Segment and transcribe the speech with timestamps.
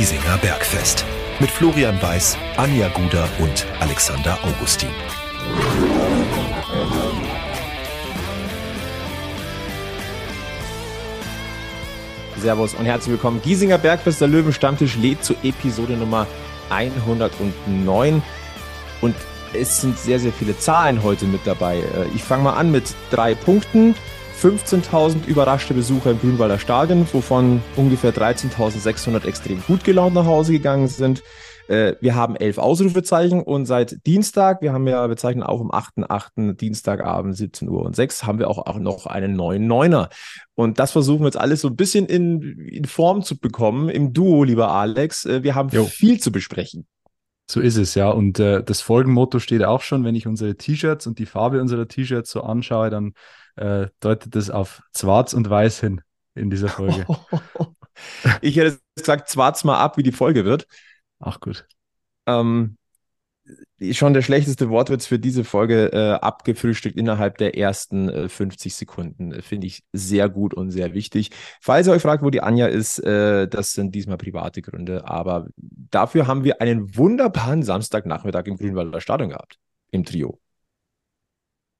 [0.00, 1.04] Giesinger Bergfest
[1.40, 4.88] mit Florian Weiß, Anja Guder und Alexander Augustin.
[12.38, 13.42] Servus und herzlich willkommen.
[13.42, 16.26] Giesinger Bergfest, der Löwenstammtisch lädt zu Episode Nummer
[16.70, 18.22] 109.
[19.02, 19.14] Und
[19.52, 21.76] es sind sehr, sehr viele Zahlen heute mit dabei.
[21.76, 23.94] Äh, ich fange mal an mit drei Punkten.
[24.40, 30.88] 15.000 überraschte Besucher im Grünwalder Stadion, wovon ungefähr 13.600 extrem gut gelaunt nach Hause gegangen
[30.88, 31.22] sind.
[31.68, 35.70] Äh, wir haben elf Ausrufezeichen und seit Dienstag, wir haben ja, wir zeichnen auch am
[35.70, 36.54] 8.8.
[36.54, 40.08] Dienstagabend 17 Uhr und 6, haben wir auch, auch noch einen neuen Neuner.
[40.54, 44.14] Und das versuchen wir jetzt alles so ein bisschen in, in Form zu bekommen im
[44.14, 45.26] Duo, lieber Alex.
[45.26, 45.84] Äh, wir haben jo.
[45.84, 46.86] viel zu besprechen.
[47.46, 48.08] So ist es, ja.
[48.08, 51.86] Und äh, das Folgenmotto steht auch schon, wenn ich unsere T-Shirts und die Farbe unserer
[51.86, 53.12] T-Shirts so anschaue, dann
[53.56, 56.00] äh, deutet es auf Schwarz und Weiß hin
[56.34, 57.06] in dieser Folge.
[58.40, 60.66] ich hätte gesagt, schwarz mal ab, wie die Folge wird.
[61.18, 61.66] Ach gut.
[62.26, 62.76] Ähm,
[63.92, 69.42] schon der schlechteste Wortwitz für diese Folge äh, abgefrühstückt innerhalb der ersten äh, 50 Sekunden.
[69.42, 71.30] Finde ich sehr gut und sehr wichtig.
[71.60, 75.08] Falls ihr euch fragt, wo die Anja ist, äh, das sind diesmal private Gründe.
[75.08, 79.58] Aber dafür haben wir einen wunderbaren Samstagnachmittag im Grünwalder Stadion gehabt.
[79.90, 80.38] Im Trio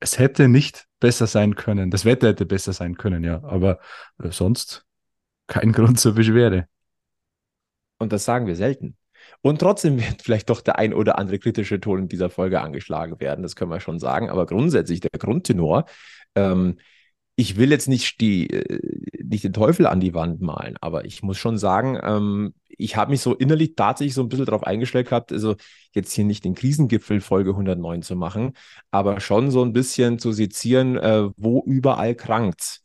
[0.01, 1.91] es hätte nicht besser sein können.
[1.91, 3.43] Das Wetter hätte besser sein können, ja.
[3.45, 3.79] Aber
[4.23, 4.85] äh, sonst
[5.47, 6.67] kein Grund zur Beschwerde.
[7.99, 8.97] Und das sagen wir selten.
[9.43, 13.21] Und trotzdem wird vielleicht doch der ein oder andere kritische Ton in dieser Folge angeschlagen
[13.21, 13.43] werden.
[13.43, 14.31] Das können wir schon sagen.
[14.31, 15.85] Aber grundsätzlich der Grundtenor,
[16.35, 16.79] ähm,
[17.37, 21.23] ich will jetzt nicht, die, äh, nicht den Teufel an die Wand malen, aber ich
[21.23, 25.09] muss schon sagen, ähm, ich habe mich so innerlich tatsächlich so ein bisschen darauf eingestellt
[25.09, 25.57] gehabt, also
[25.93, 28.53] jetzt hier nicht den Krisengipfel Folge 109 zu machen,
[28.91, 32.81] aber schon so ein bisschen zu sezieren, äh, wo überall krankt.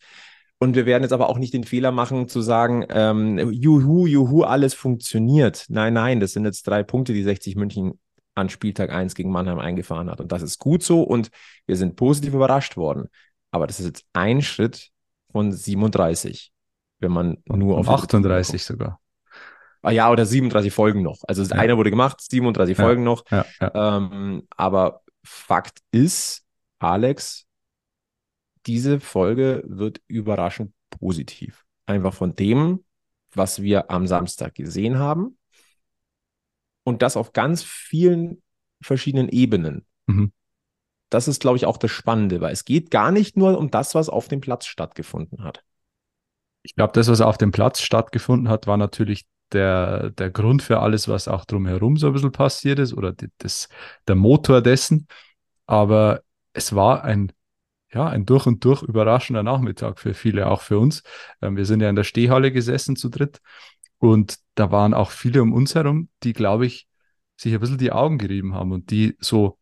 [0.59, 4.43] Und wir werden jetzt aber auch nicht den Fehler machen, zu sagen, ähm, juhu, juhu,
[4.43, 5.65] alles funktioniert.
[5.69, 7.99] Nein, nein, das sind jetzt drei Punkte, die 60 München
[8.35, 10.21] an Spieltag 1 gegen Mannheim eingefahren hat.
[10.21, 11.29] Und das ist gut so und
[11.65, 13.07] wir sind positiv überrascht worden.
[13.51, 14.91] Aber das ist jetzt ein Schritt
[15.35, 16.53] von 37,
[16.99, 19.01] wenn man nur auf 38 sogar.
[19.81, 21.23] Ah ja, oder 37 Folgen noch.
[21.27, 21.57] Also ja.
[21.57, 22.81] einer wurde gemacht, 37 ja.
[22.85, 23.25] Folgen noch.
[23.29, 23.45] Ja.
[23.59, 26.45] Ähm, aber Fakt ist,
[26.79, 27.47] Alex,
[28.65, 31.65] diese Folge wird überraschend positiv.
[31.85, 32.85] Einfach von dem,
[33.33, 35.37] was wir am Samstag gesehen haben.
[36.85, 38.41] Und das auf ganz vielen
[38.81, 39.85] verschiedenen Ebenen.
[40.07, 40.31] Mhm.
[41.09, 43.95] Das ist, glaube ich, auch das Spannende, weil es geht gar nicht nur um das,
[43.95, 45.63] was auf dem Platz stattgefunden hat.
[46.63, 50.79] Ich glaube, das, was auf dem Platz stattgefunden hat, war natürlich der, der Grund für
[50.79, 53.69] alles, was auch drumherum so ein bisschen passiert ist oder das,
[54.07, 55.07] der Motor dessen.
[55.67, 56.21] Aber
[56.53, 57.31] es war ein,
[57.93, 61.03] ja, ein durch und durch überraschender Nachmittag für viele, auch für uns.
[61.41, 63.39] Ähm, wir sind ja in der Stehhalle gesessen zu dritt
[63.99, 66.87] und da waren auch viele um uns herum, die, glaube ich,
[67.37, 69.57] sich ein bisschen die Augen gerieben haben und die so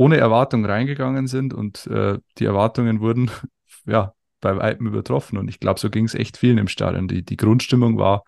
[0.00, 3.30] ohne Erwartung reingegangen sind und äh, die Erwartungen wurden
[3.84, 5.36] ja bei weitem übertroffen.
[5.36, 7.06] Und ich glaube, so ging es echt vielen im Stadion.
[7.06, 8.24] Die, die Grundstimmung war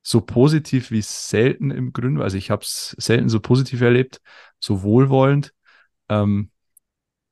[0.00, 2.22] so positiv wie selten im Grün.
[2.22, 4.22] Also ich habe es selten so positiv erlebt,
[4.58, 5.52] so wohlwollend.
[6.08, 6.50] Ähm,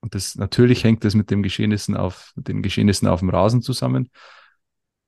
[0.00, 4.10] und das natürlich hängt das mit dem Geschehnissen auf den Geschehnissen auf dem Rasen zusammen,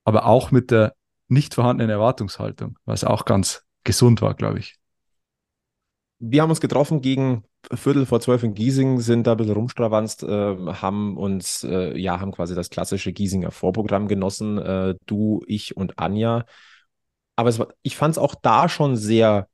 [0.04, 0.94] aber auch mit der
[1.28, 4.78] nicht vorhandenen Erwartungshaltung, was auch ganz gesund war, glaube ich.
[6.18, 10.22] Wir haben uns getroffen gegen Viertel vor zwölf in Giesing, sind da ein bisschen rumstravanzt,
[10.24, 14.58] äh, haben uns, äh, ja, haben quasi das klassische Giesinger Vorprogramm genossen.
[14.58, 16.44] Äh, du, ich und Anja
[17.36, 19.48] aber war, ich fand es auch da schon sehr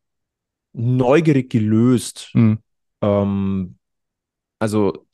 [0.73, 2.31] neugierig gelöst.
[2.35, 2.59] Mhm.
[3.01, 3.79] Ähm,
[4.59, 5.07] also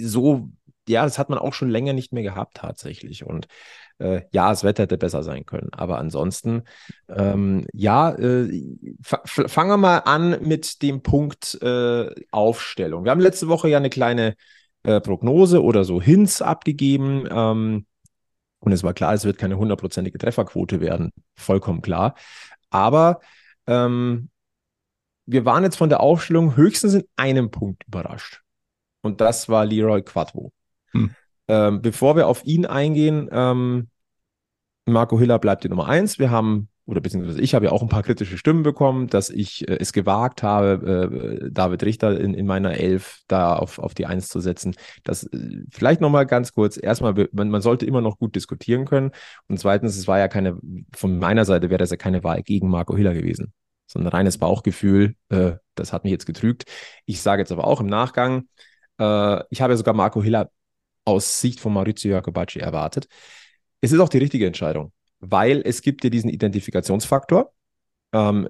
[0.00, 0.50] so,
[0.88, 3.24] ja, das hat man auch schon länger nicht mehr gehabt tatsächlich.
[3.24, 3.46] Und
[3.98, 5.70] äh, ja, das Wetter hätte besser sein können.
[5.72, 6.62] Aber ansonsten,
[7.08, 8.50] ähm, ja, äh,
[9.02, 13.04] fangen wir mal an mit dem Punkt äh, Aufstellung.
[13.04, 14.34] Wir haben letzte Woche ja eine kleine
[14.82, 17.26] äh, Prognose oder so Hints abgegeben.
[17.30, 17.86] Ähm,
[18.60, 21.12] und es war klar, es wird keine hundertprozentige Trefferquote werden.
[21.34, 22.14] Vollkommen klar.
[22.70, 23.20] Aber
[23.66, 24.28] ähm,
[25.26, 28.42] wir waren jetzt von der Aufstellung höchstens in einem Punkt überrascht.
[29.02, 30.52] Und das war Leroy Quattro.
[30.92, 31.14] Hm.
[31.48, 33.88] Ähm, bevor wir auf ihn eingehen, ähm,
[34.86, 36.18] Marco Hiller bleibt die Nummer eins.
[36.18, 39.68] Wir haben oder beziehungsweise ich habe ja auch ein paar kritische Stimmen bekommen, dass ich
[39.68, 44.06] äh, es gewagt habe, äh, David Richter in, in meiner Elf da auf, auf die
[44.06, 44.76] Eins zu setzen.
[45.02, 46.78] Das äh, vielleicht nochmal ganz kurz.
[46.80, 49.10] Erstmal, man, man sollte immer noch gut diskutieren können.
[49.48, 50.58] Und zweitens, es war ja keine,
[50.94, 53.52] von meiner Seite wäre das ja keine Wahl gegen Marco Hiller gewesen,
[53.88, 55.16] sondern reines Bauchgefühl.
[55.28, 56.64] Äh, das hat mich jetzt getrügt.
[57.04, 58.48] Ich sage jetzt aber auch im Nachgang,
[59.00, 60.50] äh, ich habe ja sogar Marco Hiller
[61.04, 63.08] aus Sicht von Maurizio Jacobacci erwartet.
[63.86, 67.52] Es ist auch die richtige Entscheidung weil es gibt ja diesen Identifikationsfaktor.
[68.12, 68.48] Ähm,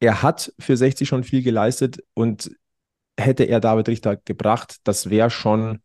[0.00, 2.50] er hat für 60 schon viel geleistet und
[3.18, 5.80] hätte er David Richter gebracht, das wäre schon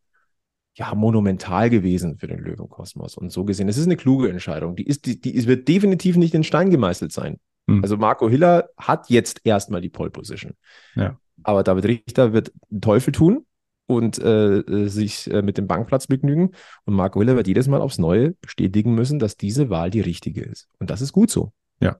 [0.75, 3.17] ja, monumental gewesen für den Löwenkosmos.
[3.17, 4.75] Und so gesehen, es ist eine kluge Entscheidung.
[4.75, 7.39] Die, ist, die, die wird definitiv nicht in Stein gemeißelt sein.
[7.69, 7.81] Hm.
[7.81, 10.53] Also Marco Hiller hat jetzt erstmal die Pole Position.
[10.95, 11.17] Ja.
[11.43, 13.45] Aber David Richter wird Teufel tun
[13.87, 16.51] und äh, äh, sich äh, mit dem Bankplatz begnügen.
[16.85, 20.41] Und Marco Hiller wird jedes Mal aufs Neue bestätigen müssen, dass diese Wahl die richtige
[20.41, 20.67] ist.
[20.79, 21.51] Und das ist gut so.
[21.79, 21.97] Ja.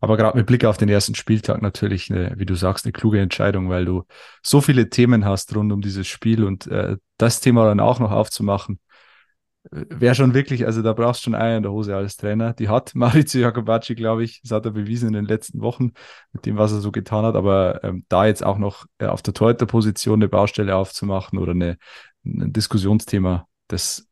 [0.00, 3.20] Aber gerade mit Blick auf den ersten Spieltag natürlich, eine, wie du sagst, eine kluge
[3.20, 4.04] Entscheidung, weil du
[4.42, 8.10] so viele Themen hast rund um dieses Spiel und äh, das Thema dann auch noch
[8.10, 8.80] aufzumachen,
[9.70, 12.54] wäre schon wirklich, also da brauchst du schon Eier in der Hose als Trainer.
[12.54, 15.92] Die hat Maurizio Jacobacci, glaube ich, das hat er bewiesen in den letzten Wochen
[16.32, 17.34] mit dem, was er so getan hat.
[17.36, 21.76] Aber ähm, da jetzt auch noch äh, auf der Torhüterposition eine Baustelle aufzumachen oder eine,
[22.24, 24.08] ein Diskussionsthema, das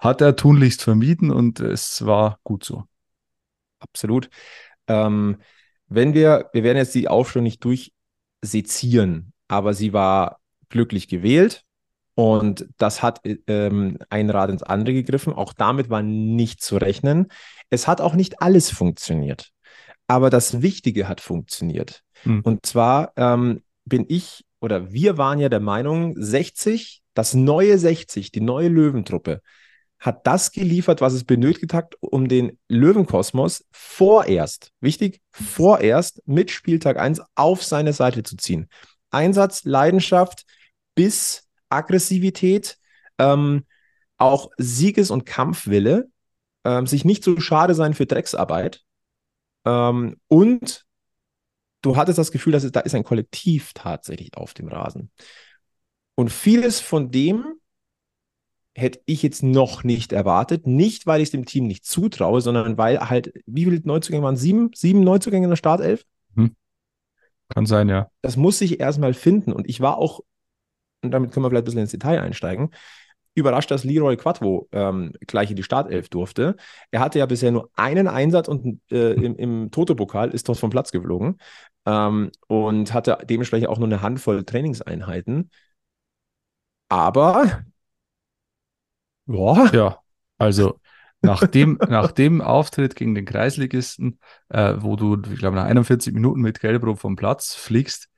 [0.00, 2.84] hat er tunlichst vermieden und es war gut so.
[3.78, 4.30] Absolut.
[4.86, 5.36] Ähm,
[5.88, 10.40] wenn wir, wir werden jetzt die Aufstellung nicht durchsezieren, aber sie war
[10.70, 11.64] glücklich gewählt.
[12.14, 15.32] Und das hat ähm, ein Rad ins andere gegriffen.
[15.32, 17.28] Auch damit war nicht zu rechnen.
[17.70, 19.50] Es hat auch nicht alles funktioniert.
[20.06, 22.02] Aber das Wichtige hat funktioniert.
[22.22, 22.42] Hm.
[22.42, 28.32] Und zwar ähm, bin ich oder wir waren ja der Meinung, 60, das neue 60,
[28.32, 29.42] die neue Löwentruppe,
[29.98, 36.98] hat das geliefert, was es benötigt hat, um den Löwenkosmos vorerst, wichtig, vorerst mit Spieltag
[36.98, 38.68] 1 auf seine Seite zu ziehen.
[39.10, 40.44] Einsatz, Leidenschaft
[40.94, 41.43] bis
[41.74, 42.78] Aggressivität,
[43.18, 43.64] ähm,
[44.16, 46.08] auch Sieges- und Kampfwille,
[46.64, 48.84] ähm, sich nicht so schade sein für Drecksarbeit
[49.64, 50.84] ähm, und
[51.82, 55.10] du hattest das Gefühl, dass es, da ist ein Kollektiv tatsächlich auf dem Rasen.
[56.14, 57.44] Und vieles von dem
[58.76, 60.66] hätte ich jetzt noch nicht erwartet.
[60.66, 64.36] Nicht, weil ich es dem Team nicht zutraue, sondern weil halt, wie viele Neuzugänge waren?
[64.36, 64.70] Sieben?
[64.74, 66.04] Sieben Neuzugänge in der Startelf?
[66.34, 66.54] Hm.
[67.48, 68.10] Kann sein, ja.
[68.22, 69.52] Das muss sich erstmal finden.
[69.52, 70.20] Und ich war auch,
[71.04, 72.70] und damit können wir vielleicht ein bisschen ins Detail einsteigen,
[73.34, 76.56] überrascht, dass Leroy Quattro ähm, gleich in die Startelf durfte.
[76.90, 80.70] Er hatte ja bisher nur einen Einsatz und äh, im, im Toto-Pokal ist dort vom
[80.70, 81.38] Platz geflogen
[81.86, 85.50] ähm, und hatte dementsprechend auch nur eine Handvoll Trainingseinheiten.
[86.88, 87.64] Aber
[89.26, 89.70] Boah.
[89.72, 89.98] Ja,
[90.38, 90.78] also
[91.22, 94.18] nach dem, nach dem Auftritt gegen den Kreisligisten,
[94.48, 98.08] äh, wo du, ich glaube, nach 41 Minuten mit Gelbrot vom Platz fliegst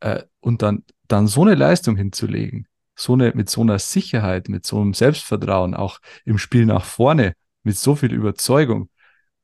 [0.00, 4.66] äh, und dann, dann so eine Leistung hinzulegen, so eine, mit so einer Sicherheit, mit
[4.66, 8.90] so einem Selbstvertrauen, auch im Spiel nach vorne, mit so viel Überzeugung.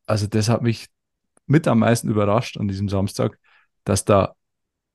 [0.06, 0.88] Also das hat mich
[1.46, 3.38] mit am meisten überrascht an diesem Samstag,
[3.84, 4.34] dass da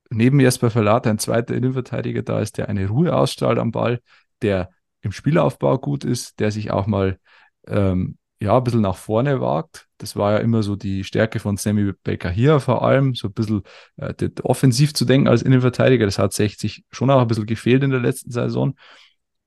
[0.09, 4.01] neben Jesper Verlat ein zweiter Innenverteidiger da ist, der eine Ruhe ausstrahlt am Ball,
[4.41, 4.71] der
[5.01, 7.19] im Spielaufbau gut ist, der sich auch mal
[7.67, 9.88] ähm, ja, ein bisschen nach vorne wagt.
[9.97, 13.33] Das war ja immer so die Stärke von Sammy Baker hier vor allem, so ein
[13.33, 13.63] bisschen
[13.97, 16.06] äh, offensiv zu denken als Innenverteidiger.
[16.06, 18.75] Das hat 60 schon auch ein bisschen gefehlt in der letzten Saison.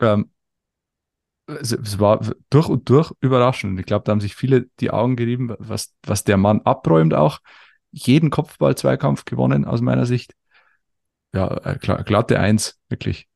[0.01, 0.31] Ähm,
[1.47, 3.81] es, es, war durch und durch überraschend.
[3.81, 7.41] Ich glaube, da haben sich viele die Augen gerieben, was, was der Mann abräumt auch.
[7.91, 10.35] Jeden Kopfball-Zweikampf gewonnen aus meiner Sicht.
[11.35, 13.27] Ja, äh, glatte Eins, wirklich.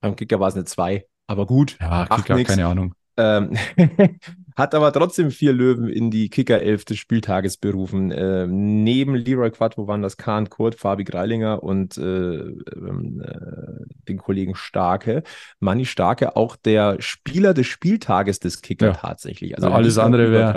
[0.00, 1.06] Beim Kicker war es eine Zwei.
[1.28, 2.94] Aber gut, ja, Kicker, keine Ahnung.
[3.16, 3.56] Ähm,
[4.56, 8.10] hat aber trotzdem vier Löwen in die Kicker-Elf des Spieltages berufen.
[8.10, 14.16] Ähm, neben Leroy Quattro waren das Kahn Kurt, Fabi Greilinger und äh, ähm, äh, den
[14.16, 15.22] Kollegen Starke.
[15.60, 18.92] Manni Starke, auch der Spieler des Spieltages des Kicker ja.
[18.94, 19.54] tatsächlich.
[19.54, 20.54] Also ja, alles andere wäre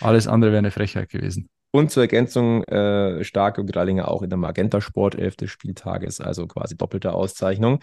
[0.00, 1.48] alles andere wäre eine Frechheit gewesen.
[1.70, 6.46] Und zur Ergänzung äh, Starke und Greilinger auch in der Magenta Sportelf des Spieltages, also
[6.46, 7.80] quasi doppelte Auszeichnung.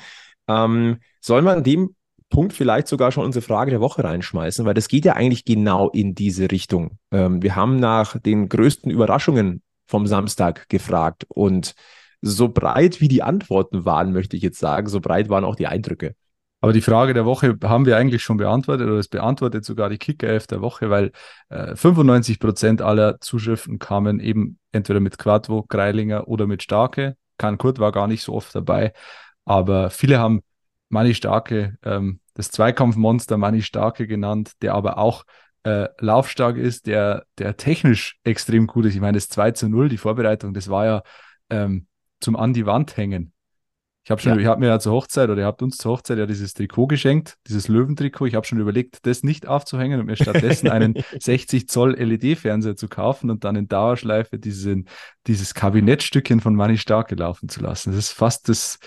[0.47, 1.95] Ähm, soll man dem
[2.29, 5.89] Punkt vielleicht sogar schon unsere Frage der Woche reinschmeißen, weil das geht ja eigentlich genau
[5.89, 6.97] in diese Richtung.
[7.11, 11.73] Ähm, wir haben nach den größten Überraschungen vom Samstag gefragt und
[12.21, 15.67] so breit wie die Antworten waren, möchte ich jetzt sagen, so breit waren auch die
[15.67, 16.15] Eindrücke.
[16.61, 19.97] Aber die Frage der Woche haben wir eigentlich schon beantwortet oder es beantwortet sogar die
[19.97, 21.11] Kicker-Elf der Woche, weil
[21.47, 27.15] äh, 95 Prozent aller Zuschriften kamen eben entweder mit Quadvo, Greilinger oder mit Starke.
[27.37, 28.91] Kahn Kurt war gar nicht so oft dabei,
[29.45, 30.41] aber viele haben
[30.89, 35.23] Manni Starke, ähm, das Zweikampfmonster Manni Starke genannt, der aber auch
[35.63, 38.95] äh, laufstark ist, der, der technisch extrem gut ist.
[38.95, 41.03] Ich meine, das 2 zu 0, die Vorbereitung, das war ja
[41.49, 41.87] ähm,
[42.19, 43.33] zum an die Wand hängen.
[44.09, 44.39] Ich habe schon, ja.
[44.39, 46.87] ich habe mir ja zur Hochzeit oder ihr habt uns zur Hochzeit ja dieses Trikot
[46.87, 48.25] geschenkt, dieses Löwentrikot.
[48.25, 52.87] Ich habe schon überlegt, das nicht aufzuhängen und mir stattdessen einen 60 Zoll LED-Fernseher zu
[52.87, 54.87] kaufen und dann in Dauerschleife diesen,
[55.27, 57.91] dieses Kabinettstückchen von Manni Starke laufen zu lassen.
[57.91, 58.79] Das ist fast das,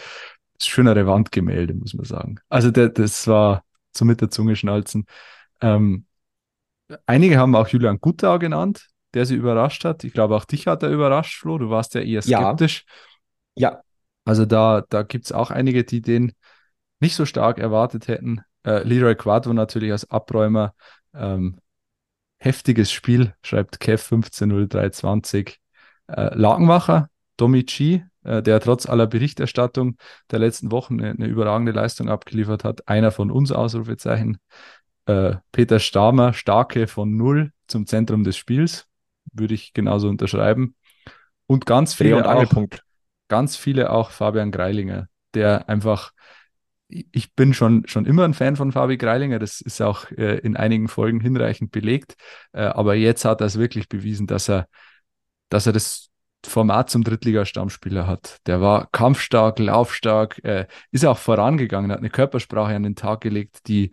[0.66, 2.37] schönere Wandgemälde, muss man sagen.
[2.49, 3.64] Also der, das war
[3.95, 5.07] so mit der Zunge schnalzen.
[5.61, 6.07] Ähm,
[7.07, 8.88] einige haben auch Julian Guttau genannt.
[9.14, 10.04] der sie überrascht hat.
[10.04, 11.59] Ich glaube, auch dich hat er überrascht, Flo.
[11.59, 12.85] Du warst ja eher skeptisch.
[13.54, 13.73] Ja.
[13.73, 13.83] ja.
[14.25, 16.33] Also da, da gibt es auch einige, die den
[17.00, 18.40] nicht so stark erwartet hätten.
[18.64, 20.75] Äh, Leroy Quadro natürlich als Abräumer.
[21.14, 21.59] Ähm,
[22.38, 25.59] heftiges Spiel, schreibt Kev 150320.
[26.09, 29.97] Äh, Lagenmacher, Domi Chi, äh, der trotz aller Berichterstattung
[30.31, 32.88] der letzten Wochen eine, eine, überragende Leistung abgeliefert hat.
[32.88, 34.38] Einer von uns, Ausrufezeichen.
[35.07, 38.87] Äh, Peter Stamer, starke von Null zum Zentrum des Spiels.
[39.33, 40.76] Würde ich genauso unterschreiben.
[41.47, 42.67] Und ganz viele, und auch,
[43.29, 46.12] ganz viele auch Fabian Greilinger, der einfach
[47.12, 50.57] ich bin schon, schon immer ein Fan von Fabi Greilinger, das ist auch äh, in
[50.57, 52.17] einigen Folgen hinreichend belegt,
[52.52, 54.67] äh, aber jetzt hat er es wirklich bewiesen, dass er,
[55.49, 56.11] dass er das
[56.47, 58.39] Format zum Drittliga-Stammspieler hat.
[58.47, 63.69] Der war kampfstark, laufstark, äh, ist auch vorangegangen, hat eine Körpersprache an den Tag gelegt,
[63.69, 63.91] die,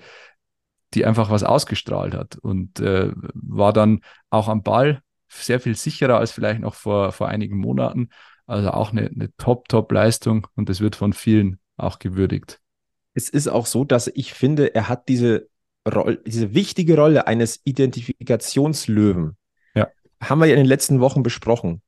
[0.94, 6.18] die einfach was ausgestrahlt hat und äh, war dann auch am Ball sehr viel sicherer
[6.18, 8.10] als vielleicht noch vor, vor einigen Monaten.
[8.48, 12.60] Also auch eine, eine Top-Top-Leistung und das wird von vielen auch gewürdigt.
[13.14, 15.50] Es ist auch so, dass ich finde, er hat diese
[15.88, 19.38] Rolle, diese wichtige Rolle eines Identifikationslöwen.
[19.76, 19.88] Ja.
[20.22, 21.82] Haben wir ja in den letzten Wochen besprochen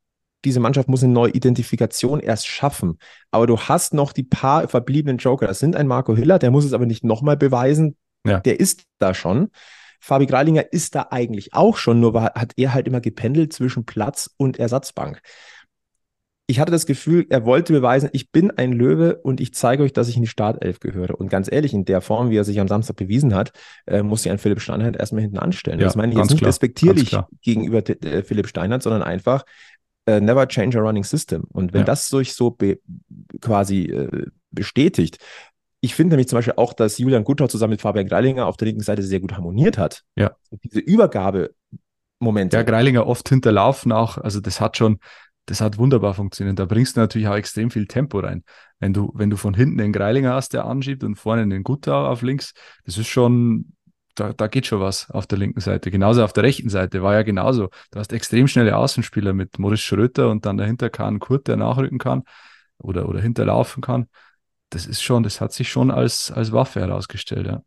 [0.45, 2.97] diese Mannschaft muss eine neue Identifikation erst schaffen.
[3.31, 5.47] Aber du hast noch die paar verbliebenen Joker.
[5.47, 7.95] Das sind ein Marco Hiller, der muss es aber nicht nochmal beweisen.
[8.25, 8.39] Ja.
[8.39, 9.49] Der ist da schon.
[9.99, 13.85] Fabi Greilinger ist da eigentlich auch schon, nur war, hat er halt immer gependelt zwischen
[13.85, 15.21] Platz und Ersatzbank.
[16.47, 19.93] Ich hatte das Gefühl, er wollte beweisen, ich bin ein Löwe und ich zeige euch,
[19.93, 21.17] dass ich in die Startelf gehöre.
[21.17, 23.53] Und ganz ehrlich, in der Form, wie er sich am Samstag bewiesen hat,
[23.85, 25.79] äh, muss sich ein Philipp Steinhardt erstmal hinten anstellen.
[25.79, 29.45] Ja, das meine ich jetzt nicht klar, respektierlich gegenüber äh, Philipp Steinhardt, sondern einfach,
[30.05, 31.43] äh, never change a running system.
[31.51, 31.85] Und wenn ja.
[31.85, 32.57] das durch so
[33.41, 35.17] quasi äh, bestätigt,
[35.81, 38.67] ich finde nämlich zum Beispiel auch, dass Julian Guttau zusammen mit Fabian Greilinger auf der
[38.67, 40.03] linken Seite sehr gut harmoniert hat.
[40.15, 40.35] Ja.
[40.49, 42.55] Und diese Übergabe-Momente.
[42.55, 44.19] Ja, Greilinger oft hinterlaufen auch.
[44.19, 44.99] Also das hat schon,
[45.47, 46.59] das hat wunderbar funktioniert.
[46.59, 48.43] Da bringst du natürlich auch extrem viel Tempo rein.
[48.79, 52.07] Wenn du, wenn du von hinten den Greilinger hast, der anschiebt und vorne den Guttau
[52.07, 52.53] auf links,
[52.85, 53.73] das ist schon,
[54.15, 55.91] da, da geht schon was auf der linken Seite.
[55.91, 57.69] Genauso auf der rechten Seite war ja genauso.
[57.91, 61.99] Du hast extrem schnelle Außenspieler mit Moritz Schröter und dann dahinter kann Kurt, der nachrücken
[61.99, 62.23] kann
[62.77, 64.07] oder, oder hinterlaufen kann.
[64.69, 67.61] Das ist schon, das hat sich schon als, als Waffe herausgestellt, ja.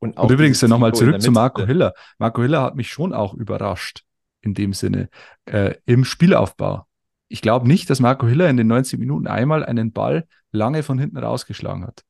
[0.00, 1.92] Und, und übrigens nochmal zurück zu Marco Hiller.
[2.18, 4.04] Marco Hiller hat mich schon auch überrascht
[4.40, 5.08] in dem Sinne
[5.46, 6.86] äh, im Spielaufbau.
[7.28, 10.98] Ich glaube nicht, dass Marco Hiller in den 90 Minuten einmal einen Ball lange von
[10.98, 12.04] hinten rausgeschlagen hat.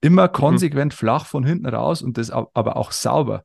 [0.00, 0.32] Immer mhm.
[0.32, 0.96] konsequent mhm.
[0.96, 3.44] flach von hinten raus und das aber auch sauber.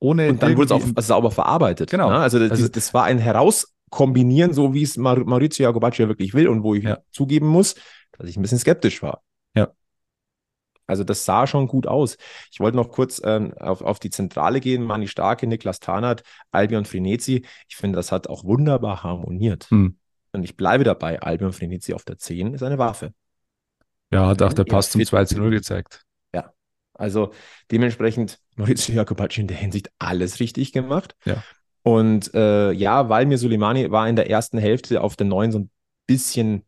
[0.00, 1.90] Ohne und dann wurde es auch sauber verarbeitet.
[1.90, 2.10] Genau.
[2.10, 2.18] Ne?
[2.18, 6.48] Also, das, also, das war ein Herauskombinieren, so wie es Maurizio Jacobacci ja wirklich will
[6.48, 6.98] und wo ich ja.
[7.10, 7.74] zugeben muss,
[8.12, 9.22] dass ich ein bisschen skeptisch war.
[9.54, 9.72] Ja.
[10.86, 12.16] Also das sah schon gut aus.
[12.52, 14.84] Ich wollte noch kurz ähm, auf, auf die Zentrale gehen.
[14.84, 17.44] Mani Starke, Niklas Tarnert, Albion Frenetzi.
[17.68, 19.66] Ich finde, das hat auch wunderbar harmoniert.
[19.70, 19.98] Hm.
[20.32, 23.12] Und ich bleibe dabei, Albion Frenetzi auf der 10 ist eine Waffe.
[24.10, 26.04] Ja, hat auch der Pass zum 2 zu 0 gezeigt.
[26.34, 26.52] Ja,
[26.94, 27.32] also
[27.70, 31.14] dementsprechend Maurizio Jacobacci in der Hinsicht alles richtig gemacht.
[31.24, 31.42] Ja.
[31.82, 35.58] Und äh, ja, weil mir Suleimani war in der ersten Hälfte auf der 9 so
[35.60, 35.70] ein
[36.06, 36.64] bisschen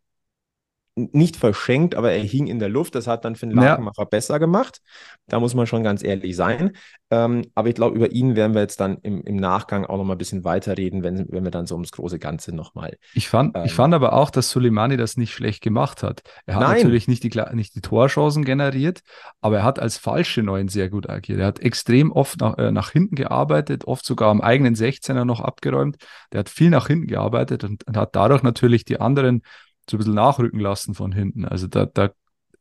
[1.12, 2.94] nicht verschenkt, aber er hing in der Luft.
[2.94, 4.04] Das hat dann Finn Lakenmacher ja.
[4.04, 4.80] besser gemacht.
[5.28, 6.72] Da muss man schon ganz ehrlich sein.
[7.10, 10.04] Ähm, aber ich glaube, über ihn werden wir jetzt dann im, im Nachgang auch noch
[10.04, 12.96] mal ein bisschen weiterreden, wenn, wenn wir dann so ums große Ganze nochmal.
[13.14, 16.22] Ich fand, ähm, ich fand aber auch, dass Soleimani das nicht schlecht gemacht hat.
[16.46, 16.76] Er hat Nein.
[16.76, 19.00] natürlich nicht die, nicht die Torchancen generiert,
[19.40, 21.40] aber er hat als falsche Neun sehr gut agiert.
[21.40, 25.40] Er hat extrem oft nach, äh, nach hinten gearbeitet, oft sogar am eigenen 16er noch
[25.40, 25.96] abgeräumt.
[26.32, 29.42] Der hat viel nach hinten gearbeitet und, und hat dadurch natürlich die anderen
[29.90, 31.44] so ein bisschen nachrücken lassen von hinten.
[31.44, 32.10] Also da, da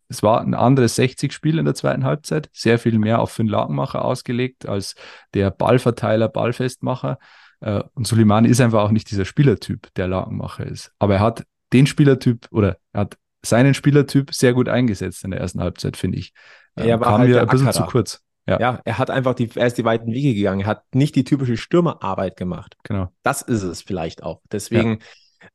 [0.09, 4.03] es war ein anderes 60-Spiel in der zweiten Halbzeit, sehr viel mehr auf Finn Lagenmacher
[4.03, 4.95] ausgelegt als
[5.35, 7.19] der Ballverteiler, Ballfestmacher.
[7.61, 10.91] Äh, und Suleimani ist einfach auch nicht dieser Spielertyp, der Lagenmacher ist.
[10.97, 15.39] Aber er hat den Spielertyp oder er hat seinen Spielertyp sehr gut eingesetzt in der
[15.39, 16.33] ersten Halbzeit, finde ich.
[16.75, 18.21] Er ähm, war kam halt mir ein bisschen zu kurz.
[18.47, 18.59] Ja.
[18.59, 20.61] ja, er hat einfach die, er ist die weiten Wege gegangen.
[20.61, 22.77] Er hat nicht die typische Stürmerarbeit gemacht.
[22.81, 23.09] Genau.
[23.21, 24.41] Das ist es vielleicht auch.
[24.51, 25.05] Deswegen ja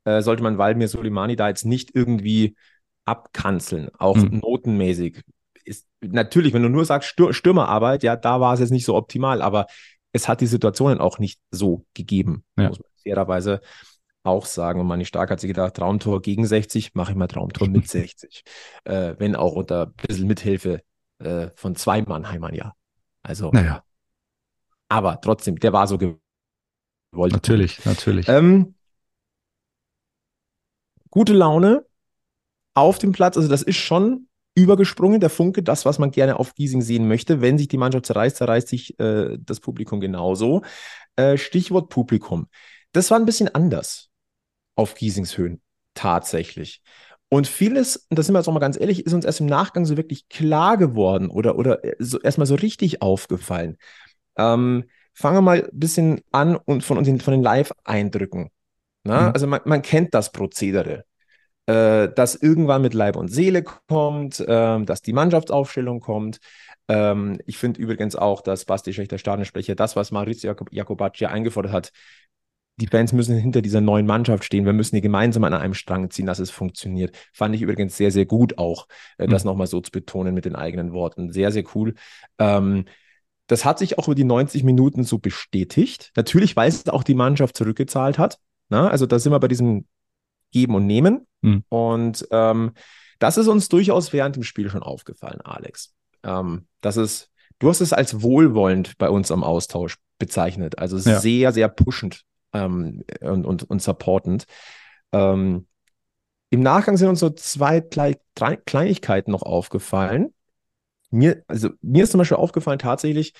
[0.04, 2.56] äh, sollte man Waldemir Soleimani da jetzt nicht irgendwie
[3.04, 4.40] abkanzeln, auch mhm.
[4.40, 5.22] notenmäßig.
[5.64, 8.94] Ist, natürlich, wenn du nur sagst Stür Stürmerarbeit, ja, da war es jetzt nicht so
[8.94, 9.66] optimal, aber
[10.12, 12.68] es hat die Situationen auch nicht so gegeben, ja.
[12.68, 13.60] muss man fairerweise
[14.22, 14.80] auch sagen.
[14.80, 18.42] Und Manni Stark hat sich gedacht, Traumtor gegen 60, mache ich mal Traumtor mit 60.
[18.84, 20.82] Äh, wenn auch unter ein bisschen Mithilfe
[21.18, 22.74] äh, von zwei Mannheimern, ja.
[23.22, 23.82] Also, naja.
[24.88, 27.32] aber trotzdem, der war so gewollt.
[27.32, 28.28] Natürlich, natürlich.
[28.28, 28.73] Ähm,
[31.14, 31.86] gute Laune
[32.74, 33.36] auf dem Platz.
[33.36, 37.40] Also das ist schon übergesprungen, der Funke, das, was man gerne auf Giesing sehen möchte.
[37.40, 40.62] Wenn sich die Mannschaft zerreißt, zerreißt sich äh, das Publikum genauso.
[41.16, 42.48] Äh, Stichwort Publikum.
[42.92, 44.10] das war ein bisschen anders
[44.74, 45.62] auf Giesingshöhen
[45.94, 46.82] tatsächlich.
[47.28, 49.46] Und vieles, und da sind wir jetzt auch mal ganz ehrlich, ist uns erst im
[49.46, 53.76] Nachgang so wirklich klar geworden oder, oder so, erstmal so richtig aufgefallen.
[54.36, 58.50] Ähm, fangen wir mal ein bisschen an und von, von den Live-Eindrücken.
[59.04, 59.12] Mhm.
[59.12, 61.04] Also man, man, kennt das Prozedere,
[61.66, 66.38] äh, dass irgendwann mit Leib und Seele kommt, äh, dass die Mannschaftsaufstellung kommt.
[66.88, 71.92] Ähm, ich finde übrigens auch, dass Basti Schächter Stadionsprecher das, was Maurizio Jacobacci eingefordert hat,
[72.76, 74.64] die Fans müssen hinter dieser neuen Mannschaft stehen.
[74.66, 77.16] Wir müssen hier gemeinsam an einem Strang ziehen, dass es funktioniert.
[77.32, 79.50] Fand ich übrigens sehr, sehr gut auch, äh, das mhm.
[79.50, 81.32] nochmal so zu betonen mit den eigenen Worten.
[81.32, 81.94] Sehr, sehr cool.
[82.38, 82.86] Ähm,
[83.46, 86.12] das hat sich auch über die 90 Minuten so bestätigt.
[86.16, 88.38] Natürlich, weil es auch die Mannschaft zurückgezahlt hat.
[88.74, 88.88] Na?
[88.88, 89.86] Also da sind wir bei diesem
[90.50, 91.28] Geben und Nehmen.
[91.42, 91.62] Mhm.
[91.68, 92.72] Und ähm,
[93.20, 95.94] das ist uns durchaus während dem Spiel schon aufgefallen, Alex.
[96.24, 100.78] Ähm, das ist, du hast es als wohlwollend bei uns am Austausch bezeichnet.
[100.80, 101.20] Also ja.
[101.20, 104.46] sehr, sehr pushend ähm, und, und, und supportend.
[105.12, 105.68] Ähm,
[106.50, 110.34] Im Nachgang sind uns so zwei drei Kleinigkeiten noch aufgefallen.
[111.10, 113.34] Mir, also mir ist zum Beispiel aufgefallen, tatsächlich,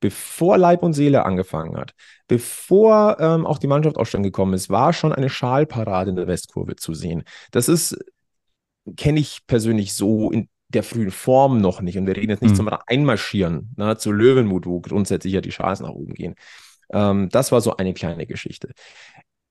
[0.00, 1.92] bevor Leib und Seele angefangen hat,
[2.28, 6.76] bevor ähm, auch die Mannschaft aufstand gekommen ist, war schon eine Schalparade in der Westkurve
[6.76, 7.24] zu sehen.
[7.50, 7.96] Das ist,
[8.96, 11.96] kenne ich persönlich so in der frühen Form noch nicht.
[11.96, 12.56] Und wir reden jetzt nicht mhm.
[12.56, 16.34] zum Einmarschieren, ne, zu Löwenmut, wo grundsätzlich ja die Schals nach oben gehen.
[16.92, 18.72] Ähm, das war so eine kleine Geschichte.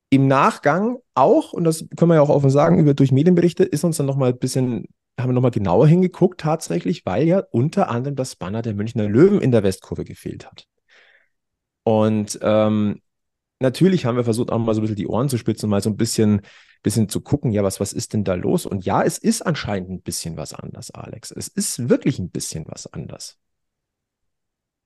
[0.09, 3.83] Im Nachgang auch, und das können wir ja auch offen sagen, über, durch Medienberichte ist
[3.83, 4.85] uns dann nochmal ein bisschen,
[5.19, 9.41] haben wir nochmal genauer hingeguckt tatsächlich, weil ja unter anderem das Banner der Münchner Löwen
[9.41, 10.67] in der Westkurve gefehlt hat.
[11.83, 13.01] Und ähm,
[13.59, 15.89] natürlich haben wir versucht, auch mal so ein bisschen die Ohren zu spitzen mal so
[15.89, 16.41] ein bisschen,
[16.83, 18.65] bisschen zu gucken, ja, was, was ist denn da los?
[18.65, 21.31] Und ja, es ist anscheinend ein bisschen was anders, Alex.
[21.31, 23.37] Es ist wirklich ein bisschen was anders.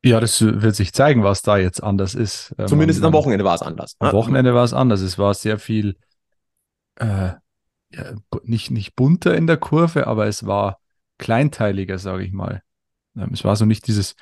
[0.03, 2.55] Ja, das wird sich zeigen, was da jetzt anders ist.
[2.57, 3.95] Ähm, Zumindest man, am Wochenende war es anders.
[3.99, 5.01] Am Wochenende war es anders.
[5.01, 5.97] Es war sehr viel,
[6.95, 7.31] äh,
[7.91, 10.79] ja, nicht, nicht bunter in der Kurve, aber es war
[11.17, 12.61] kleinteiliger, sage ich mal.
[13.15, 14.15] Ähm, es war so nicht dieses,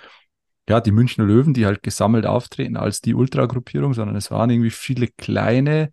[0.69, 4.71] ja, die Münchner Löwen, die halt gesammelt auftreten als die Ultragruppierung, sondern es waren irgendwie
[4.71, 5.91] viele kleine,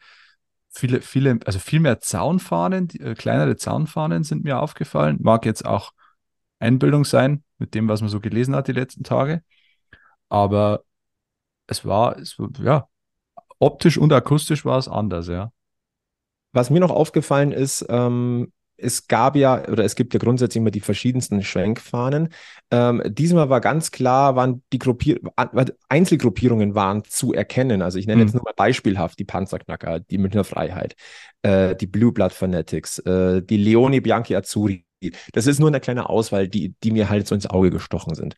[0.71, 5.19] viele, viele, also viel mehr Zaunfahnen, die, äh, kleinere Zaunfahnen sind mir aufgefallen.
[5.21, 5.93] Mag jetzt auch
[6.59, 9.43] Einbildung sein mit dem, was man so gelesen hat die letzten Tage.
[10.29, 10.85] Aber
[11.67, 12.89] es war, es, ja,
[13.59, 15.53] optisch und akustisch war es anders, ja.
[16.55, 20.71] Was mir noch aufgefallen ist, ähm, es gab ja, oder es gibt ja grundsätzlich immer
[20.71, 22.29] die verschiedensten Schwenkfahnen.
[22.71, 25.21] Ähm, diesmal war ganz klar, waren die Gruppier
[25.89, 27.83] Einzelgruppierungen waren zu erkennen.
[27.83, 28.29] Also ich nenne mhm.
[28.29, 30.97] jetzt nur mal beispielhaft die Panzerknacker, die Münchner Freiheit,
[31.43, 34.85] äh, die Blue Blood Fanatics, äh, die Leone Bianchi Azzurri.
[35.33, 38.35] Das ist nur eine kleine Auswahl, die, die mir halt so ins Auge gestochen sind.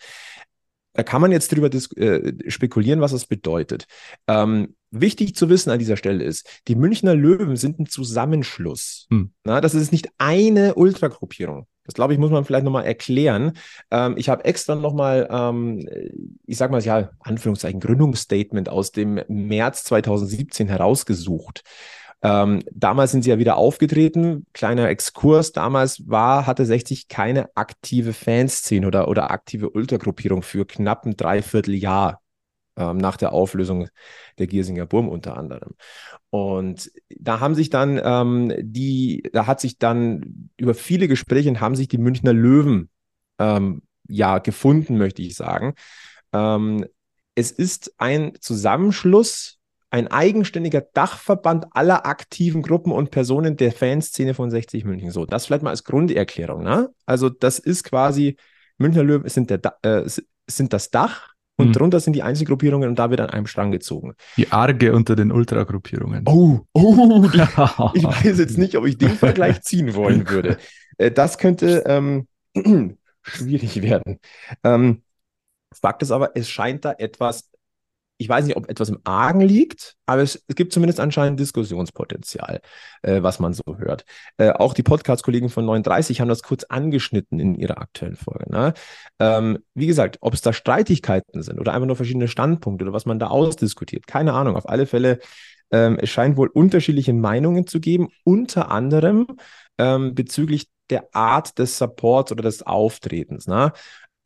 [0.93, 3.87] Da kann man jetzt drüber äh, spekulieren, was das bedeutet.
[4.27, 9.07] Ähm, wichtig zu wissen an dieser Stelle ist, die Münchner Löwen sind ein Zusammenschluss.
[9.11, 9.33] Hm.
[9.45, 11.67] Na, das ist nicht eine Ultragruppierung.
[11.85, 13.53] Das glaube ich, muss man vielleicht nochmal erklären.
[13.91, 15.89] Ähm, ich habe extra nochmal, ähm,
[16.45, 21.63] ich sag mal, ja, Anführungszeichen, Gründungsstatement aus dem März 2017 herausgesucht.
[22.23, 24.47] Ähm, damals sind sie ja wieder aufgetreten.
[24.53, 25.53] Kleiner Exkurs.
[25.53, 32.21] Damals war, hatte 60 keine aktive Fanszene oder, oder aktive Ultragruppierung für knapp ein Dreivierteljahr
[32.77, 33.89] ähm, nach der Auflösung
[34.39, 35.75] der Giersinger Burm unter anderem.
[36.31, 41.77] Und da haben sich dann ähm, die, da hat sich dann über viele Gespräche haben
[41.77, 42.91] sich die Münchner Löwen
[43.39, 45.75] ähm, ja gefunden, möchte ich sagen.
[46.33, 46.85] Ähm,
[47.35, 49.57] es ist ein Zusammenschluss
[49.91, 55.11] ein eigenständiger Dachverband aller aktiven Gruppen und Personen der Fanszene von 60 München.
[55.11, 56.65] So, das vielleicht mal als Grunderklärung.
[56.65, 56.91] Ne?
[57.07, 58.37] Also das ist quasi,
[58.79, 60.09] Münchner Löwen sind, der, äh,
[60.47, 61.73] sind das Dach und mhm.
[61.73, 64.15] drunter sind die Einzelgruppierungen und da wird an einem Strang gezogen.
[64.37, 66.25] Die Arge unter den Ultragruppierungen.
[66.27, 67.25] Oh, oh,
[67.95, 70.59] ich weiß jetzt nicht, ob ich den Vergleich ziehen wollen würde.
[70.99, 72.27] Äh, das könnte ähm,
[73.23, 74.19] schwierig werden.
[74.63, 75.03] Ähm,
[75.75, 77.51] Fakt ist aber, es scheint da etwas
[78.19, 82.61] ich weiß nicht, ob etwas im Argen liegt, aber es, es gibt zumindest anscheinend Diskussionspotenzial,
[83.03, 84.05] äh, was man so hört.
[84.39, 88.51] Äh, auch die Podcast-Kollegen von 39 haben das kurz angeschnitten in ihrer aktuellen Folge.
[88.51, 88.75] Ne?
[89.19, 93.07] Ähm, wie gesagt, ob es da Streitigkeiten sind oder einfach nur verschiedene Standpunkte oder was
[93.07, 94.57] man da ausdiskutiert, keine Ahnung.
[94.57, 95.19] Auf alle Fälle,
[95.71, 99.27] ähm, es scheint wohl unterschiedliche Meinungen zu geben, unter anderem
[99.79, 103.47] ähm, bezüglich der Art des Supports oder des Auftretens.
[103.47, 103.73] Ne?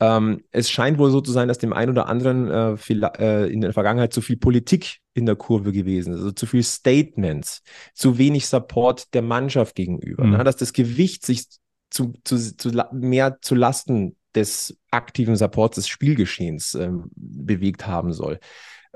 [0.01, 3.53] Ähm, es scheint wohl so zu sein, dass dem einen oder anderen äh, viel, äh,
[3.53, 7.63] in der Vergangenheit zu viel Politik in der Kurve gewesen ist, also zu viel Statements,
[7.95, 10.39] zu wenig Support der Mannschaft gegenüber, mhm.
[10.39, 10.45] ne?
[10.45, 11.47] dass das Gewicht sich
[11.91, 18.39] zu, zu, zu mehr zu Lasten des aktiven Supports des Spielgeschehens ähm, bewegt haben soll.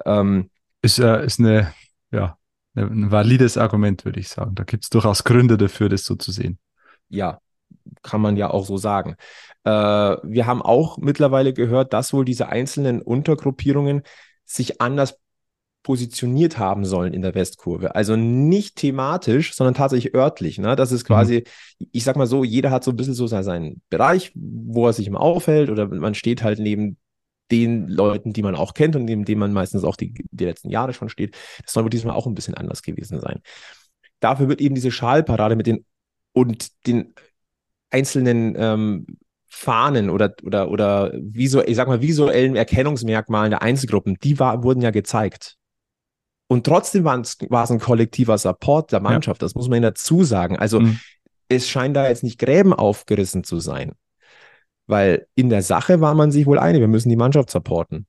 [0.07, 1.73] Ähm, ist, äh, ist eine,
[2.13, 2.39] ja,
[2.75, 4.55] ein valides Argument, würde ich sagen.
[4.55, 6.59] Da gibt es durchaus Gründe dafür, das so zu sehen.
[7.09, 7.41] Ja,
[8.03, 9.17] kann man ja auch so sagen.
[9.65, 14.03] Äh, wir haben auch mittlerweile gehört, dass wohl diese einzelnen Untergruppierungen
[14.45, 15.19] sich anders
[15.85, 17.95] positioniert haben sollen in der Westkurve.
[17.95, 20.59] Also nicht thematisch, sondern tatsächlich örtlich.
[20.59, 20.77] Ne?
[20.77, 21.45] Das ist quasi,
[21.79, 21.89] mhm.
[21.93, 25.07] ich sag mal so, jeder hat so ein bisschen so seinen Bereich, wo er sich
[25.07, 26.97] immer aufhält oder man steht halt neben
[27.51, 30.71] den Leuten, die man auch kennt und neben denen man meistens auch die, die letzten
[30.71, 31.37] Jahre schon steht.
[31.63, 33.43] Das soll wohl diesmal auch ein bisschen anders gewesen sein.
[34.21, 35.85] Dafür wird eben diese Schalparade mit den
[36.33, 37.15] und den
[37.95, 39.07] einzelnen ähm,
[39.47, 44.83] Fahnen oder, oder, oder visuell, ich sag mal, visuellen Erkennungsmerkmalen der Einzelgruppen, die war, wurden
[44.83, 45.57] ja gezeigt.
[46.49, 49.47] Und trotzdem war es, war es ein kollektiver Support der Mannschaft, ja.
[49.47, 50.59] das muss man dazu sagen.
[50.59, 50.99] Also mhm.
[51.49, 53.93] es scheint da jetzt nicht Gräben aufgerissen zu sein.
[54.87, 58.07] Weil in der Sache war man sich wohl einig, wir müssen die Mannschaft supporten.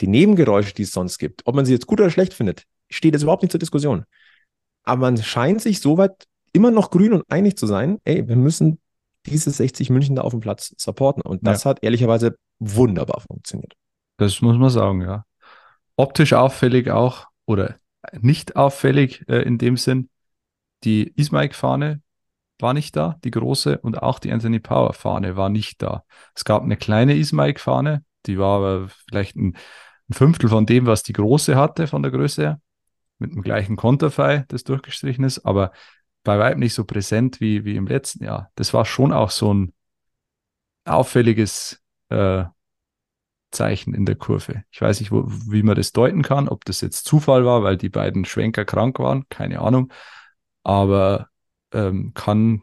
[0.00, 3.14] Die Nebengeräusche, die es sonst gibt, ob man sie jetzt gut oder schlecht findet, steht
[3.14, 4.04] jetzt überhaupt nicht zur Diskussion.
[4.84, 8.78] Aber man scheint sich soweit immer noch grün und einig zu sein, ey, wir müssen
[9.30, 11.22] diese 60 München da auf dem Platz supporten.
[11.22, 11.70] Und das ja.
[11.70, 13.74] hat ehrlicherweise wunderbar funktioniert.
[14.16, 15.24] Das muss man sagen, ja.
[15.96, 17.76] Optisch auffällig auch, oder
[18.20, 20.10] nicht auffällig äh, in dem Sinn,
[20.84, 22.02] die Ismaik-Fahne
[22.60, 26.04] war nicht da, die große, und auch die Anthony Power-Fahne war nicht da.
[26.34, 29.56] Es gab eine kleine Ismaik-Fahne, die war aber vielleicht ein,
[30.08, 32.60] ein, Fünftel von dem, was die große hatte, von der Größe her,
[33.18, 35.72] mit dem gleichen Konterfei, das durchgestrichen ist, aber
[36.28, 38.52] bei weitem nicht so präsent wie, wie im letzten Jahr.
[38.54, 39.72] Das war schon auch so ein
[40.84, 42.44] auffälliges äh,
[43.50, 44.62] Zeichen in der Kurve.
[44.70, 47.78] Ich weiß nicht, wo, wie man das deuten kann, ob das jetzt Zufall war, weil
[47.78, 49.90] die beiden Schwenker krank waren, keine Ahnung.
[50.64, 51.28] Aber
[51.72, 52.60] ähm, kann,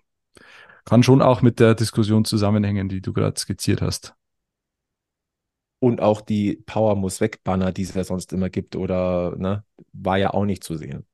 [0.86, 4.14] kann schon auch mit der Diskussion zusammenhängen, die du gerade skizziert hast.
[5.80, 9.64] Und auch die Power muss weg Banner, die es ja sonst immer gibt, oder ne,
[9.92, 11.08] war ja auch nicht zu sehen.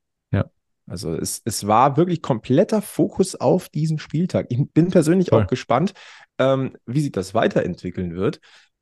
[0.88, 4.48] Also es, es war wirklich kompletter Fokus auf diesen Spieltag.
[4.50, 5.44] Ich bin persönlich Voll.
[5.44, 5.94] auch gespannt,
[6.38, 8.40] ähm, wie sich das weiterentwickeln wird.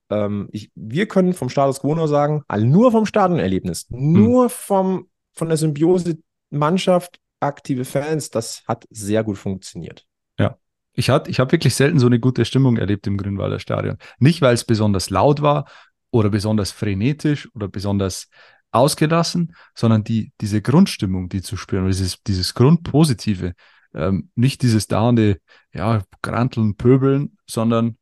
[0.10, 4.14] Ähm, ich, wir können vom Status Quo nur sagen, also nur vom Stadionerlebnis, hm.
[4.14, 6.18] nur vom, von der Symbiose
[6.50, 10.06] Mannschaft, aktive Fans, das hat sehr gut funktioniert.
[10.38, 10.58] Ja.
[10.94, 13.98] Ich, ich habe wirklich selten so eine gute Stimmung erlebt im Grünwalder Stadion.
[14.18, 15.70] Nicht, weil es besonders laut war
[16.12, 18.30] oder besonders frenetisch oder besonders
[18.72, 23.54] ausgelassen, sondern die, diese Grundstimmung, die zu spüren, dieses, dieses Grundpositive,
[23.94, 25.40] ähm, nicht dieses dauernde,
[25.74, 27.98] ja, Granteln, Pöbeln, sondern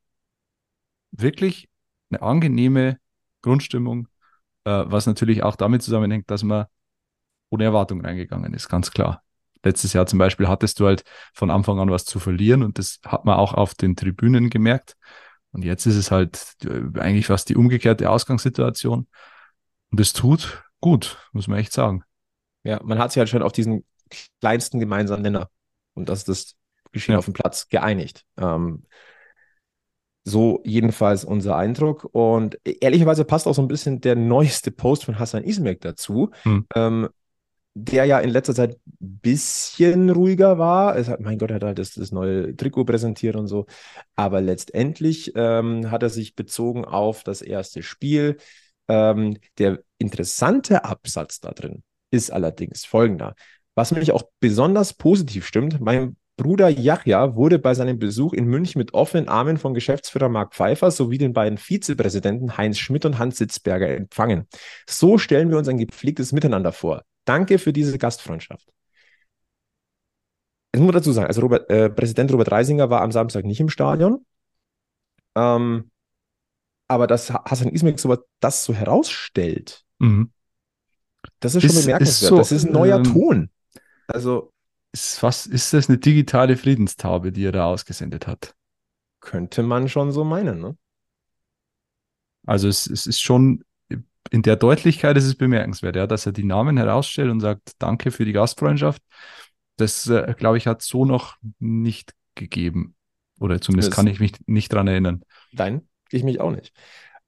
[1.11, 1.69] wirklich
[2.09, 2.99] eine angenehme
[3.41, 4.07] Grundstimmung,
[4.65, 6.65] äh, was natürlich auch damit zusammenhängt, dass man
[7.49, 9.23] ohne Erwartung reingegangen ist, ganz klar.
[9.63, 11.03] Letztes Jahr zum Beispiel hattest du halt
[11.33, 14.95] von Anfang an was zu verlieren und das hat man auch auf den Tribünen gemerkt.
[15.51, 19.07] Und jetzt ist es halt äh, eigentlich fast die umgekehrte Ausgangssituation.
[19.91, 22.03] Und es tut gut, muss man echt sagen.
[22.63, 23.85] Ja, man hat sich halt schon auf diesen
[24.41, 25.49] kleinsten gemeinsamen Nenner
[25.93, 26.55] und das ist das
[26.91, 27.19] Geschehen ja.
[27.19, 28.23] auf dem Platz geeinigt.
[28.37, 28.83] Ähm,
[30.23, 32.07] so jedenfalls unser Eindruck.
[32.11, 36.31] Und ehrlicherweise passt auch so ein bisschen der neueste Post von Hassan Ismek dazu.
[36.43, 36.65] Hm.
[36.75, 37.09] Ähm,
[37.79, 40.97] der ja in letzter Zeit ein bisschen ruhiger war.
[40.97, 43.67] Es hat, mein Gott, er hat halt das, das neue Trikot präsentiert und so.
[44.15, 48.37] Aber letztendlich ähm, hat er sich bezogen auf das erste Spiel.
[48.87, 53.35] Ähm, der interessante Absatz da drin ist allerdings folgender.
[53.75, 58.79] Was mich auch besonders positiv stimmt, mein Bruder Yachja wurde bei seinem Besuch in München
[58.79, 63.37] mit offenen Armen von Geschäftsführer Marc Pfeiffer sowie den beiden Vizepräsidenten Heinz Schmidt und Hans
[63.37, 64.47] Sitzberger empfangen.
[64.87, 67.03] So stellen wir uns ein gepflegtes Miteinander vor.
[67.25, 68.69] Danke für diese Gastfreundschaft.
[70.73, 73.69] Ich muss dazu sagen, also Robert, äh, Präsident Robert Reisinger war am Samstag nicht im
[73.69, 74.23] Stadion.
[75.35, 75.89] Ähm,
[76.87, 80.31] aber dass Hassan Ismail so das so herausstellt, mhm.
[81.39, 82.21] das ist schon ist, bemerkenswert.
[82.21, 83.49] Ist so, das ist ein neuer ähm, Ton.
[84.07, 84.51] Also
[84.91, 88.55] ist, was, ist das eine digitale Friedenstaube, die er da ausgesendet hat?
[89.19, 90.77] Könnte man schon so meinen, ne?
[92.45, 93.63] Also es, es ist schon
[94.31, 98.11] in der Deutlichkeit ist es bemerkenswert, ja, dass er die Namen herausstellt und sagt, danke
[98.11, 99.01] für die Gastfreundschaft.
[99.77, 102.95] Das, äh, glaube ich, hat so noch nicht gegeben.
[103.39, 105.21] Oder zumindest das kann ich mich nicht dran erinnern.
[105.51, 106.73] Nein, ich mich auch nicht.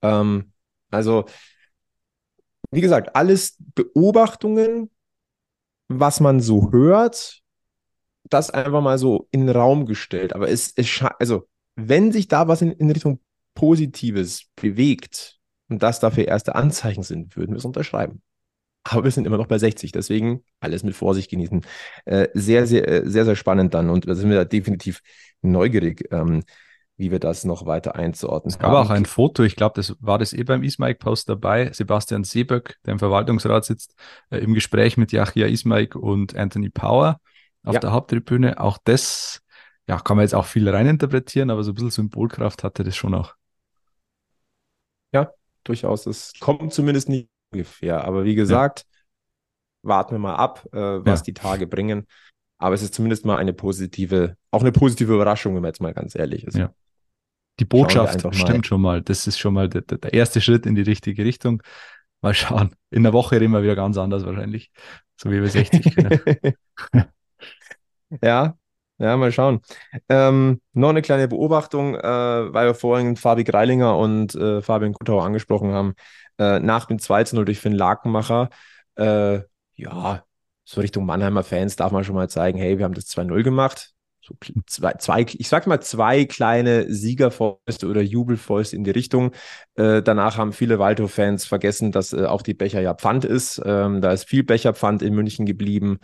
[0.01, 0.53] Ähm,
[0.91, 1.25] also,
[2.71, 4.89] wie gesagt, alles Beobachtungen,
[5.87, 7.41] was man so hört,
[8.29, 10.33] das einfach mal so in den Raum gestellt.
[10.33, 13.19] Aber es, es also, wenn sich da was in, in Richtung
[13.55, 15.39] Positives bewegt,
[15.69, 18.21] und das dafür erste Anzeichen sind, würden wir es unterschreiben.
[18.83, 21.65] Aber wir sind immer noch bei 60, deswegen alles mit Vorsicht genießen.
[22.05, 25.01] Äh, sehr, sehr, äh, sehr, sehr spannend dann und da sind wir da definitiv
[25.41, 26.43] neugierig, ähm,
[26.99, 28.85] wie wir das noch weiter einzuordnen es gab haben.
[28.85, 31.71] auch ein Foto, ich glaube, das war das eh beim Ismaik-Post dabei.
[31.71, 33.95] Sebastian Seeböck, der im Verwaltungsrat sitzt,
[34.29, 37.21] äh, im Gespräch mit Yachia Ismaik und Anthony Power
[37.63, 37.79] auf ja.
[37.79, 38.59] der Haupttribüne.
[38.59, 39.41] Auch das,
[39.88, 43.13] ja, kann man jetzt auch viel reininterpretieren, aber so ein bisschen Symbolkraft hatte das schon
[43.13, 43.33] auch.
[45.13, 45.31] Ja,
[45.63, 46.05] durchaus.
[46.05, 48.03] Es kommt zumindest nicht ungefähr.
[48.03, 48.85] Aber wie gesagt,
[49.83, 49.89] ja.
[49.89, 51.23] warten wir mal ab, äh, was ja.
[51.23, 52.07] die Tage bringen.
[52.57, 55.93] Aber es ist zumindest mal eine positive, auch eine positive Überraschung, wenn man jetzt mal
[55.93, 56.57] ganz ehrlich ist.
[56.57, 56.73] Ja.
[57.60, 59.02] Die Botschaft stimmt schon mal.
[59.02, 61.62] Das ist schon mal der, der, erste Schritt in die richtige Richtung.
[62.22, 62.76] Mal schauen.
[62.89, 64.72] In der Woche reden wir wieder ganz anders wahrscheinlich.
[65.17, 66.56] So wie wir 60 kennen.
[68.22, 68.56] ja,
[68.98, 69.62] ja, mal schauen.
[70.08, 75.24] Ähm, noch eine kleine Beobachtung, äh, weil wir vorhin Fabi Greilinger und äh, Fabian Gutauer
[75.24, 75.93] angesprochen haben.
[76.38, 78.50] Äh, nach dem 2-0 durch Finn Lakenmacher,
[78.95, 79.41] äh,
[79.76, 80.24] ja,
[80.63, 83.93] so Richtung Mannheimer Fans darf man schon mal zeigen, hey, wir haben das 2-0 gemacht
[84.29, 89.31] so zwei, zwei, ich sag mal, zwei kleine Siegerfäuste oder Jubelfäuste in die Richtung.
[89.75, 93.61] Äh, danach haben viele Waldhof-Fans vergessen, dass äh, auch die Becher ja Pfand ist.
[93.65, 95.99] Ähm, da ist viel Becherpfand in München geblieben.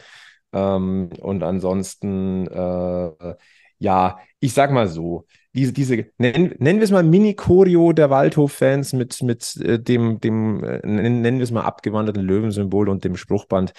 [0.54, 3.36] Ähm, und ansonsten, äh,
[3.78, 8.94] ja, ich sag mal so, diese, diese nennen, nennen wir es mal Mini-Choreo der Waldhof-Fans
[8.94, 13.74] mit, mit äh, dem, dem äh, nennen wir es mal abgewanderten Löwensymbol und dem Spruchband.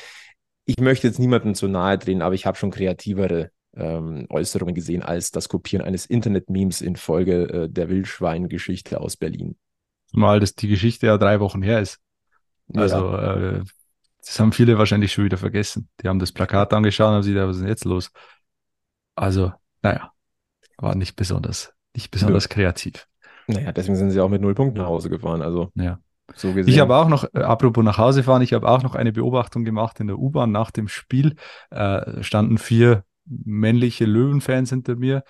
[0.65, 5.03] Ich möchte jetzt niemandem zu nahe drehen, aber ich habe schon kreativere ähm, Äußerungen gesehen
[5.03, 9.57] als das Kopieren eines Internet-Memes infolge äh, der Wildschwein-Geschichte aus Berlin.
[10.13, 11.99] Mal, dass die Geschichte ja drei Wochen her ist.
[12.75, 13.35] Also, ja.
[13.35, 13.65] äh,
[14.19, 15.89] das haben viele wahrscheinlich schon wieder vergessen.
[16.01, 18.11] Die haben das Plakat angeschaut und haben sich gedacht, was ist denn jetzt los?
[19.15, 20.11] Also, naja,
[20.79, 22.49] war nicht besonders, nicht besonders ja.
[22.49, 23.07] kreativ.
[23.47, 25.43] Naja, deswegen sind sie auch mit null Punkten nach Hause gefahren.
[25.43, 25.99] Also, ja.
[26.35, 29.13] So ich habe auch noch, äh, apropos nach Hause fahren, ich habe auch noch eine
[29.13, 31.37] Beobachtung gemacht in der U-Bahn nach dem Spiel.
[31.71, 35.25] Äh, standen vier männliche Löwenfans hinter mir,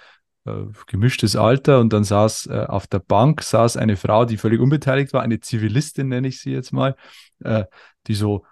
[0.44, 4.60] äh, gemischtes Alter und dann saß äh, auf der Bank saß eine Frau, die völlig
[4.60, 6.96] unbeteiligt war, eine Zivilistin nenne ich sie jetzt mal,
[7.42, 7.64] äh,
[8.06, 8.44] die so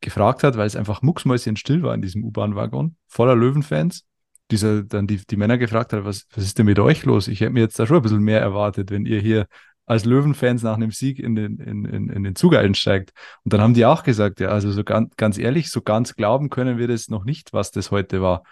[0.00, 4.04] gefragt hat, weil es einfach mucksmäuschen still war in diesem U-Bahn-Waggon, voller Löwenfans.
[4.50, 7.28] Dieser dann die, die Männer gefragt hat, was, was ist denn mit euch los?
[7.28, 9.46] Ich hätte mir jetzt da schon ein bisschen mehr erwartet, wenn ihr hier
[9.86, 13.12] als Löwenfans nach einem Sieg in den, in, in, in den Zug einsteigt.
[13.44, 16.50] Und dann haben die auch gesagt, ja, also so ganz, ganz ehrlich, so ganz glauben
[16.50, 18.42] können wir das noch nicht, was das heute war.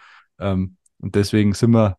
[0.43, 1.99] Ähm, und deswegen sind wir,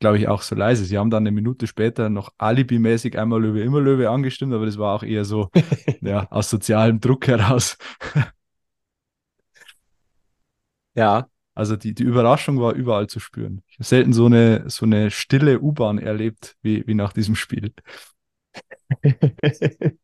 [0.00, 0.84] glaube ich, auch so leise.
[0.84, 4.78] Sie haben dann eine Minute später noch alibimäßig einmal Löwe, immer Löwe angestimmt, aber das
[4.78, 5.50] war auch eher so
[6.00, 7.76] ja, aus sozialem Druck heraus.
[10.94, 11.28] ja.
[11.54, 13.62] Also die, die Überraschung war überall zu spüren.
[13.68, 17.74] Ich habe selten so eine, so eine stille U-Bahn erlebt wie, wie nach diesem Spiel.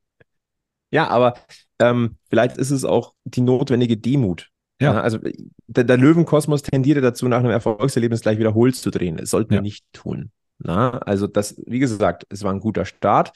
[0.90, 1.34] ja, aber
[1.78, 4.94] ähm, vielleicht ist es auch die notwendige Demut, ja.
[4.94, 5.18] ja also
[5.66, 9.16] der, der, Löwenkosmos tendierte dazu, nach einem Erfolgserlebnis gleich wieder Holz zu drehen.
[9.16, 9.58] Das sollten ja.
[9.58, 10.30] wir nicht tun.
[10.58, 13.32] Na, also das, wie gesagt, es war ein guter Start.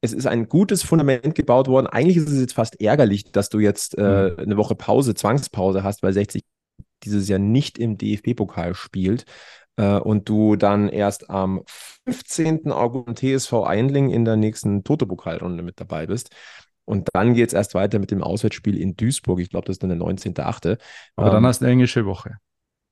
[0.00, 1.86] Es ist ein gutes Fundament gebaut worden.
[1.86, 4.38] Eigentlich ist es jetzt fast ärgerlich, dass du jetzt äh, mhm.
[4.38, 6.42] eine Woche Pause, Zwangspause hast, weil 60
[7.04, 9.24] dieses Jahr nicht im DFB-Pokal spielt
[9.76, 11.62] äh, und du dann erst am
[12.04, 12.70] 15.
[12.70, 16.30] August TSV Einling in der nächsten Toto-Pokalrunde mit dabei bist.
[16.88, 19.40] Und dann geht es erst weiter mit dem Auswärtsspiel in Duisburg.
[19.40, 20.78] Ich glaube, das ist dann der 19.8.
[21.16, 22.38] Aber ähm, dann hast du eine englische Woche.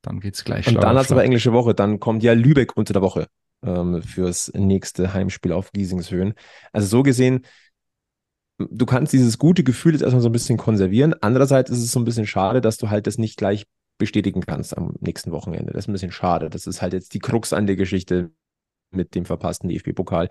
[0.03, 0.69] Dann geht es gleich.
[0.69, 1.75] Und dann hast du aber englische Woche.
[1.75, 3.27] Dann kommt ja Lübeck unter der Woche
[3.65, 6.35] ähm, fürs nächste Heimspiel auf Giesingshöhen.
[6.75, 7.47] Also so gesehen,
[8.59, 11.15] du kannst dieses gute Gefühl jetzt erstmal so ein bisschen konservieren.
[11.23, 13.65] Andererseits ist es so ein bisschen schade, dass du halt das nicht gleich
[13.97, 15.73] bestätigen kannst am nächsten Wochenende.
[15.73, 16.51] Das ist ein bisschen schade.
[16.51, 18.31] Das ist halt jetzt die Krux an der Geschichte
[18.91, 20.29] mit dem verpassten DFB-Pokal.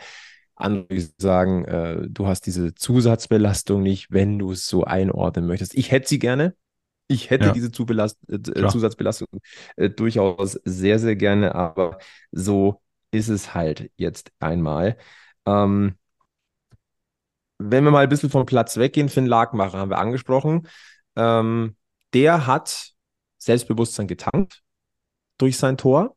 [0.55, 5.75] Andere sagen, äh, du hast diese Zusatzbelastung nicht, wenn du es so einordnen möchtest.
[5.75, 6.55] Ich hätte sie gerne.
[7.07, 7.51] Ich hätte ja.
[7.51, 9.27] diese Zubelast äh, Zusatzbelastung
[9.75, 11.99] äh, durchaus sehr, sehr gerne, aber
[12.31, 14.97] so ist es halt jetzt einmal.
[15.45, 15.95] Ähm,
[17.57, 20.67] wenn wir mal ein bisschen vom Platz weggehen, Finn Lagmacher haben wir angesprochen.
[21.15, 21.75] Ähm,
[22.13, 22.91] der hat
[23.37, 24.63] Selbstbewusstsein getankt
[25.37, 26.15] durch sein Tor.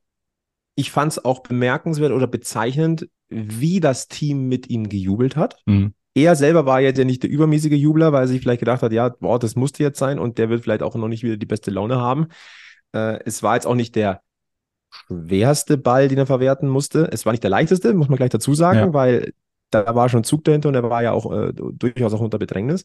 [0.79, 5.57] Ich fand es auch bemerkenswert oder bezeichnend, wie das Team mit ihm gejubelt hat.
[5.67, 5.93] Mhm.
[6.15, 8.93] Er selber war jetzt ja nicht der übermäßige Jubler, weil er sich vielleicht gedacht hat,
[8.93, 11.47] ja, boah, das musste jetzt sein und der wird vielleicht auch noch nicht wieder die
[11.47, 12.29] beste Laune haben.
[12.93, 14.23] Äh, es war jetzt auch nicht der
[14.91, 17.09] schwerste Ball, den er verwerten musste.
[17.11, 18.93] Es war nicht der leichteste, muss man gleich dazu sagen, ja.
[18.93, 19.33] weil
[19.71, 22.85] da war schon Zug dahinter und er war ja auch äh, durchaus auch unter Bedrängnis.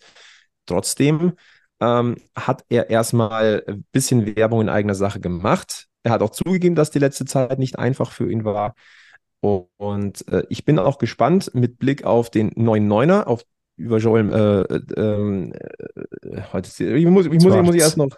[0.66, 1.34] Trotzdem
[1.80, 5.90] ähm, hat er erstmal ein bisschen Werbung in eigener Sache gemacht.
[6.04, 8.76] Er hat auch zugegeben, dass die letzte Zeit nicht einfach für ihn war.
[9.42, 13.44] Und äh, ich bin auch gespannt mit Blick auf den neuen Neuner, auf
[13.76, 15.52] über Joel, äh, äh,
[16.30, 18.10] äh, heute ich muss, ich muss, ich muss ich erst noch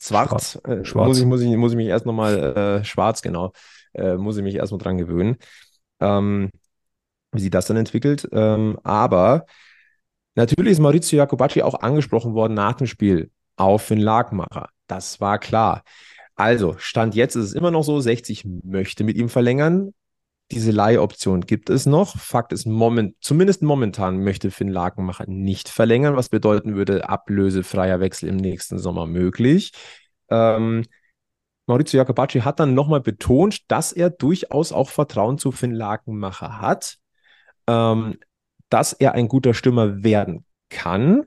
[0.00, 1.08] schwarz, äh, schwarz.
[1.08, 3.52] Muss, ich, muss, ich, muss ich mich erst noch mal äh, schwarz, genau,
[3.92, 5.36] äh, muss ich mich erst mal dran gewöhnen.
[6.00, 6.50] Ähm,
[7.32, 8.28] wie sich das dann entwickelt.
[8.32, 9.46] Ähm, aber
[10.34, 14.68] natürlich ist Maurizio Jacobacci auch angesprochen worden nach dem Spiel auf den Lagmacher.
[14.86, 15.82] Das war klar.
[16.34, 19.92] Also, Stand jetzt ist es immer noch so, 60 möchte mit ihm verlängern.
[20.50, 22.16] Diese Leihoption gibt es noch.
[22.16, 28.28] Fakt ist, moment, zumindest momentan möchte Finn Lakenmacher nicht verlängern, was bedeuten würde, ablösefreier Wechsel
[28.28, 29.72] im nächsten Sommer möglich.
[30.28, 30.84] Ähm,
[31.66, 36.98] Maurizio Jacobacci hat dann nochmal betont, dass er durchaus auch Vertrauen zu Finn Lakenmacher hat,
[37.66, 38.18] ähm,
[38.68, 41.24] dass er ein guter Stürmer werden kann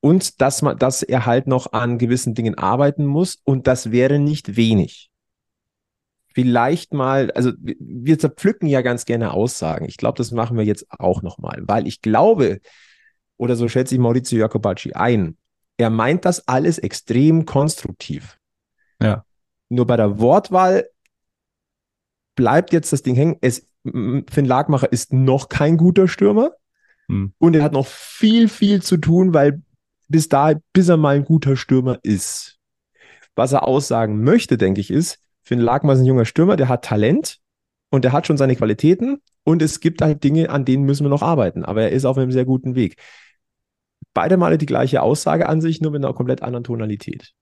[0.00, 4.18] und dass, man, dass er halt noch an gewissen Dingen arbeiten muss und das wäre
[4.18, 5.10] nicht wenig.
[6.34, 9.86] Vielleicht mal, also wir zerpflücken ja ganz gerne Aussagen.
[9.86, 12.60] Ich glaube, das machen wir jetzt auch nochmal, weil ich glaube,
[13.36, 15.36] oder so schätze ich Maurizio Jacobacci ein,
[15.78, 18.38] er meint das alles extrem konstruktiv.
[19.00, 19.24] Ja.
[19.68, 20.88] Nur bei der Wortwahl
[22.34, 23.36] bleibt jetzt das Ding hängen.
[23.40, 26.52] Es, Finn Lagmacher ist noch kein guter Stürmer
[27.08, 27.32] hm.
[27.38, 29.62] und er hat noch viel, viel zu tun, weil
[30.08, 32.58] bis da, bis er mal ein guter Stürmer ist.
[33.34, 36.84] Was er aussagen möchte, denke ich, ist, Finn Lagmann ist ein junger Stürmer, der hat
[36.84, 37.38] Talent
[37.90, 41.10] und der hat schon seine Qualitäten und es gibt halt Dinge, an denen müssen wir
[41.10, 42.96] noch arbeiten, aber er ist auf einem sehr guten Weg.
[44.12, 47.32] Beide Male die gleiche Aussage an sich, nur mit einer komplett anderen Tonalität.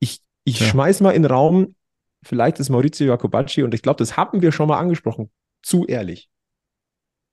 [0.00, 0.66] Ich, ich ja.
[0.66, 1.76] schmeiß mal in den Raum,
[2.22, 5.30] vielleicht ist Maurizio Jacobacci und ich glaube, das haben wir schon mal angesprochen,
[5.62, 6.28] zu ehrlich.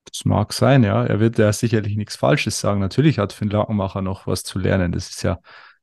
[0.04, 1.04] Das mag sein, ja.
[1.04, 2.80] Er wird ja sicherlich nichts Falsches sagen.
[2.80, 4.92] Natürlich hat Finn Lakenmacher noch was zu lernen.
[4.92, 5.38] Das ist ja,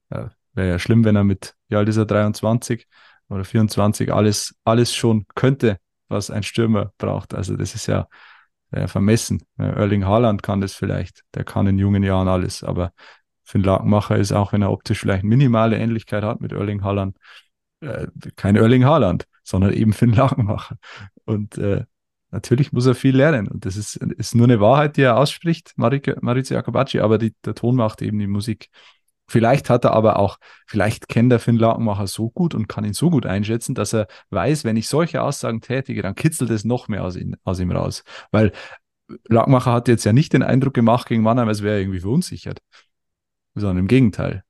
[0.10, 2.88] äh, wäre ja schlimm, wenn er mit, wie alt ist er, 23
[3.30, 5.78] oder 24 alles, alles schon könnte,
[6.08, 7.34] was ein Stürmer braucht.
[7.34, 8.08] Also das ist ja
[8.72, 9.44] äh, vermessen.
[9.58, 11.24] Erling Haaland kann das vielleicht.
[11.34, 12.64] Der kann in jungen Jahren alles.
[12.64, 12.92] Aber
[13.44, 17.18] Finn Lakenmacher ist auch, wenn er optisch vielleicht minimale Ähnlichkeit hat mit Erling Haaland,
[17.82, 20.78] äh, kein Erling Haaland, sondern eben Finn Lakenmacher.
[21.26, 21.86] Und äh,
[22.32, 25.74] Natürlich muss er viel lernen und das ist, ist nur eine Wahrheit, die er ausspricht,
[25.78, 28.70] Maurizio Jacobacci, aber die, der Ton macht eben die Musik.
[29.28, 32.94] Vielleicht hat er aber auch, vielleicht kennt er Finn Lakenmacher so gut und kann ihn
[32.94, 36.88] so gut einschätzen, dass er weiß, wenn ich solche Aussagen tätige, dann kitzelt es noch
[36.88, 38.04] mehr aus, ihn, aus ihm raus.
[38.32, 38.52] Weil
[39.28, 42.60] Lakenmacher hat jetzt ja nicht den Eindruck gemacht gegen Mannheim, als wäre er irgendwie verunsichert,
[43.56, 44.44] sondern im Gegenteil.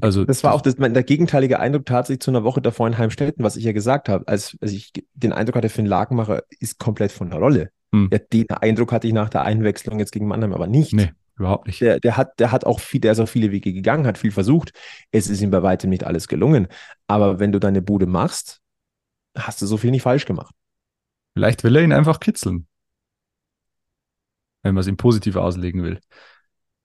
[0.00, 3.42] Also das war auch das, der gegenteilige Eindruck tatsächlich zu einer Woche davor in Heimstetten,
[3.44, 7.12] was ich ja gesagt habe, als, als ich den Eindruck hatte, Finn Lakenmacher ist komplett
[7.12, 7.70] von der Rolle.
[7.92, 8.10] Hm.
[8.12, 10.92] Ja, den Eindruck hatte ich nach der Einwechslung jetzt gegen Mannheim aber nicht.
[10.92, 11.80] Nee, überhaupt nicht.
[11.80, 14.32] Der, der, hat, der hat auch viel, der ist auch viele Wege gegangen, hat viel
[14.32, 14.72] versucht.
[15.12, 16.68] Es ist ihm bei weitem nicht alles gelungen.
[17.06, 18.60] Aber wenn du deine Bude machst,
[19.34, 20.54] hast du so viel nicht falsch gemacht.
[21.34, 22.66] Vielleicht will er ihn einfach kitzeln.
[24.62, 26.00] Wenn man es ihm positiv auslegen will.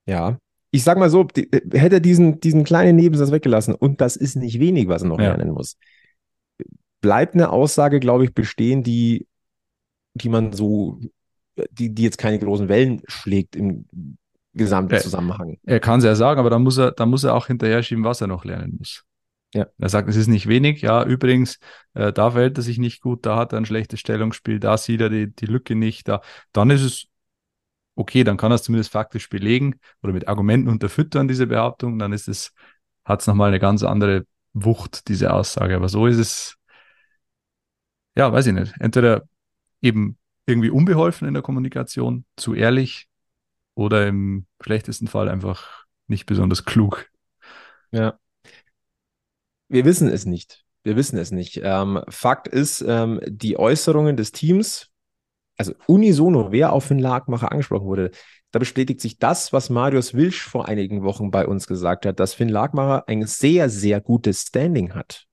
[0.06, 0.38] Ja,
[0.72, 4.36] ich sag mal so, die, hätte er diesen, diesen kleinen Nebensatz weggelassen, und das ist
[4.36, 5.36] nicht wenig, was er noch ja.
[5.36, 5.78] lernen muss,
[7.02, 9.28] bleibt eine Aussage, glaube ich, bestehen, die,
[10.14, 11.00] die man so,
[11.72, 13.86] die, die jetzt keine großen Wellen schlägt im
[14.54, 15.58] gesamten er, Zusammenhang.
[15.64, 18.04] Er kann es ja sagen, aber dann muss er, dann muss er auch hinterher schieben,
[18.04, 19.04] was er noch lernen muss.
[19.54, 19.68] Ja.
[19.78, 20.82] Er sagt, es ist nicht wenig.
[20.82, 21.60] Ja, übrigens,
[21.94, 25.02] äh, da verhält er sich nicht gut, da hat er ein schlechtes Stellungsspiel, da sieht
[25.02, 26.08] er die, die Lücke nicht.
[26.08, 26.22] Da,
[26.54, 27.08] dann ist es
[28.02, 32.14] okay, dann kann er es zumindest faktisch belegen oder mit Argumenten unterfüttern, diese Behauptung, dann
[32.14, 32.54] ist es,
[33.06, 35.76] hat es nochmal eine ganz andere Wucht, diese Aussage.
[35.76, 36.58] Aber so ist es,
[38.16, 38.74] ja, weiß ich nicht.
[38.80, 39.24] Entweder
[39.82, 43.08] eben irgendwie unbeholfen in der Kommunikation, zu ehrlich
[43.76, 47.10] oder im schlechtesten Fall einfach nicht besonders klug.
[47.92, 48.20] Ja.
[49.70, 50.66] Wir wissen es nicht.
[50.84, 51.62] Wir wissen es nicht.
[51.64, 54.91] Ähm, Fakt ist, ähm, die Äußerungen des Teams
[55.58, 58.12] also unisono, wer auf den Lagmacher angesprochen wurde,
[58.52, 62.34] da bestätigt sich das, was Marius Wilsch vor einigen Wochen bei uns gesagt hat, dass
[62.34, 65.26] Finn Lagmacher ein sehr, sehr gutes Standing hat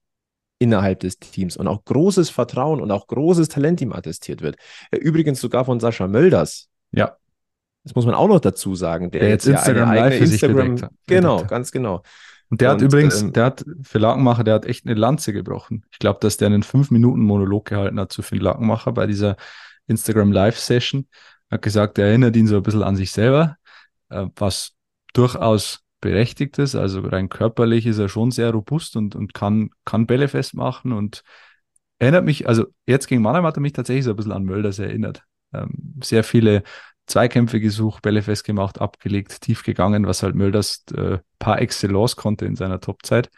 [0.57, 4.57] innerhalb des Teams und auch großes Vertrauen und auch großes Talent ihm attestiert wird.
[4.91, 6.69] Übrigens sogar von Sascha Mölders.
[6.91, 7.17] Ja.
[7.83, 9.09] Das muss man auch noch dazu sagen.
[9.11, 12.03] Der, der jetzt Instagram eine eigene Instagram, genau, ganz genau.
[12.49, 15.33] Und der und, hat übrigens, ähm, der hat für Lakenmacher, der hat echt eine Lanze
[15.33, 15.85] gebrochen.
[15.91, 19.37] Ich glaube, dass der einen fünf Minuten Monolog gehalten hat zu Finn Lakenmacher bei dieser
[19.89, 21.07] Instagram Live Session,
[21.49, 23.57] hat gesagt, er erinnert ihn so ein bisschen an sich selber,
[24.09, 24.73] äh, was
[25.13, 26.75] durchaus berechtigt ist.
[26.75, 31.23] Also rein körperlich ist er schon sehr robust und, und kann, kann Bälle festmachen und
[31.97, 34.79] erinnert mich, also jetzt gegen Mannheim hat er mich tatsächlich so ein bisschen an Mölders
[34.79, 35.23] erinnert.
[35.53, 36.63] Ähm, sehr viele
[37.07, 42.55] Zweikämpfe gesucht, Bälle festgemacht, abgelegt, tief gegangen, was halt Mölders äh, par excellence konnte in
[42.55, 43.29] seiner Topzeit.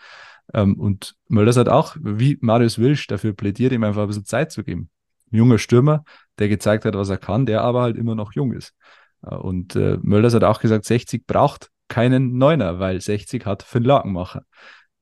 [0.54, 4.52] Ähm, und Mölders hat auch, wie Marius Wilsch, dafür plädiert, ihm einfach ein bisschen Zeit
[4.52, 4.90] zu geben.
[5.32, 6.04] Junger Stürmer,
[6.40, 8.74] der gezeigt hat, was er kann, der aber halt immer noch jung ist.
[9.24, 13.78] Äh, und äh, Mölders hat auch gesagt, 60 braucht keinen Neuner, weil 60 hat für
[13.78, 14.44] einen Lakenmacher.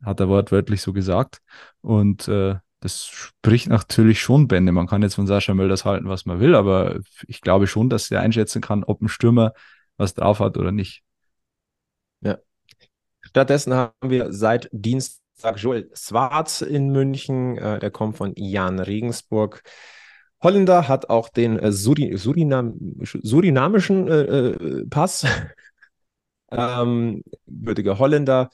[0.04, 1.40] Hat er wortwörtlich so gesagt.
[1.82, 4.72] Und äh, das spricht natürlich schon Bände.
[4.72, 8.10] Man kann jetzt von Sascha Mölders halten, was man will, aber ich glaube schon, dass
[8.10, 9.54] er einschätzen kann, ob ein Stürmer
[9.98, 11.04] was drauf hat oder nicht.
[12.22, 12.38] Ja.
[13.22, 17.58] Stattdessen haben wir seit Dienstag Joel Schwarz in München.
[17.58, 19.62] Äh, der kommt von Jan Regensburg.
[20.42, 25.26] Holländer hat auch den äh, Suri Surinam surinamischen äh, äh Pass.
[26.52, 28.50] ähm, würdiger Holländer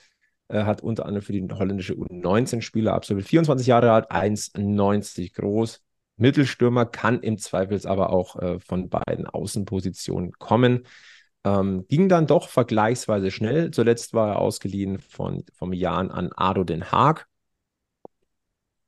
[0.47, 3.27] äh, hat unter anderem für die holländische U19-Spieler absolviert.
[3.27, 5.81] 24 Jahre alt, 1,90 groß.
[6.17, 10.85] Mittelstürmer kann im Zweifels aber auch äh, von beiden Außenpositionen kommen.
[11.43, 13.71] Ähm, ging dann doch vergleichsweise schnell.
[13.71, 17.27] Zuletzt war er ausgeliehen von, vom Jan an Ado Den Haag.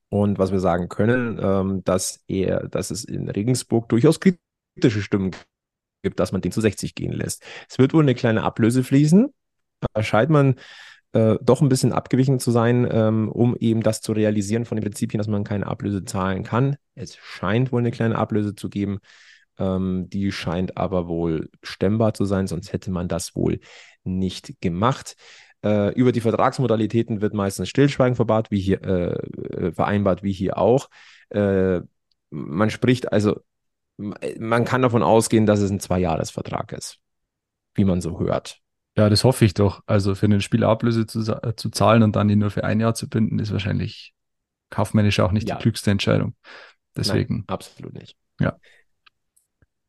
[0.09, 5.31] Und was wir sagen können, ähm, dass er, dass es in Regensburg durchaus kritische Stimmen
[6.01, 7.43] gibt, dass man den zu 60 gehen lässt.
[7.69, 9.33] Es wird wohl eine kleine Ablöse fließen.
[9.93, 10.55] Da scheint man
[11.13, 14.83] äh, doch ein bisschen abgewichen zu sein, ähm, um eben das zu realisieren von den
[14.83, 16.77] Prinzipien, dass man keine Ablöse zahlen kann.
[16.95, 18.99] Es scheint wohl eine kleine Ablöse zu geben.
[19.57, 23.59] Ähm, die scheint aber wohl stemmbar zu sein, sonst hätte man das wohl
[24.03, 25.15] nicht gemacht.
[25.63, 30.57] Äh, über die Vertragsmodalitäten wird meistens Stillschweigen verbat, wie hier, äh, äh, vereinbart, wie hier
[30.57, 30.89] auch.
[31.29, 31.81] Äh,
[32.29, 33.41] man spricht also,
[33.97, 36.99] man kann davon ausgehen, dass es ein Zweijahresvertrag ist,
[37.73, 38.59] wie man so hört.
[38.95, 39.81] Ja, das hoffe ich doch.
[39.85, 42.79] Also für einen Spieler Ablöse zu, äh, zu zahlen und dann ihn nur für ein
[42.79, 44.13] Jahr zu binden, ist wahrscheinlich
[44.69, 45.55] kaufmännisch auch nicht ja.
[45.55, 46.35] die klügste Entscheidung.
[46.95, 47.35] Deswegen.
[47.35, 48.15] Nein, absolut nicht.
[48.39, 48.57] Ja.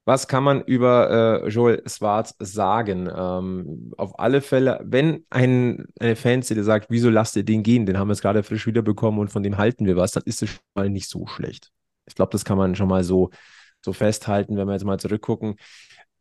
[0.09, 3.11] Was kann man über äh, Joel Schwarz sagen?
[3.15, 7.99] Ähm, auf alle Fälle, wenn ein, eine Fanszene sagt, wieso lasst ihr den gehen, den
[7.99, 10.49] haben wir jetzt gerade frisch wiederbekommen und von dem halten wir was, dann ist es
[10.49, 11.73] schon mal nicht so schlecht.
[12.07, 13.29] Ich glaube, das kann man schon mal so,
[13.85, 15.57] so festhalten, wenn wir jetzt mal zurückgucken.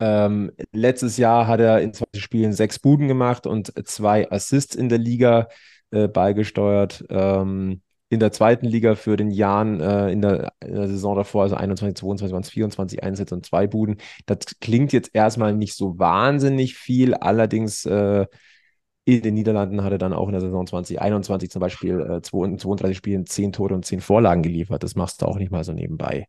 [0.01, 4.89] Ähm, letztes Jahr hat er in 20 Spielen sechs Buden gemacht und zwei Assists in
[4.89, 5.47] der Liga
[5.91, 7.05] äh, beigesteuert.
[7.09, 11.43] Ähm, in der zweiten Liga für den Jahren äh, in, der, in, der, Saison davor,
[11.43, 13.97] also 21, 22, waren es 24 Einsätze und zwei Buden.
[14.25, 18.25] Das klingt jetzt erstmal nicht so wahnsinnig viel, allerdings äh,
[19.03, 22.97] in den Niederlanden hat er dann auch in der Saison 2021 zum Beispiel äh, 32
[22.97, 24.83] Spielen 10 Tore und 10 Vorlagen geliefert.
[24.83, 26.27] Das machst du auch nicht mal so nebenbei.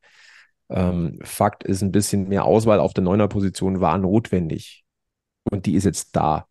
[0.69, 4.85] Ähm, Fakt ist, ein bisschen mehr Auswahl auf der Neuner-Position war notwendig.
[5.51, 6.47] Und die ist jetzt da.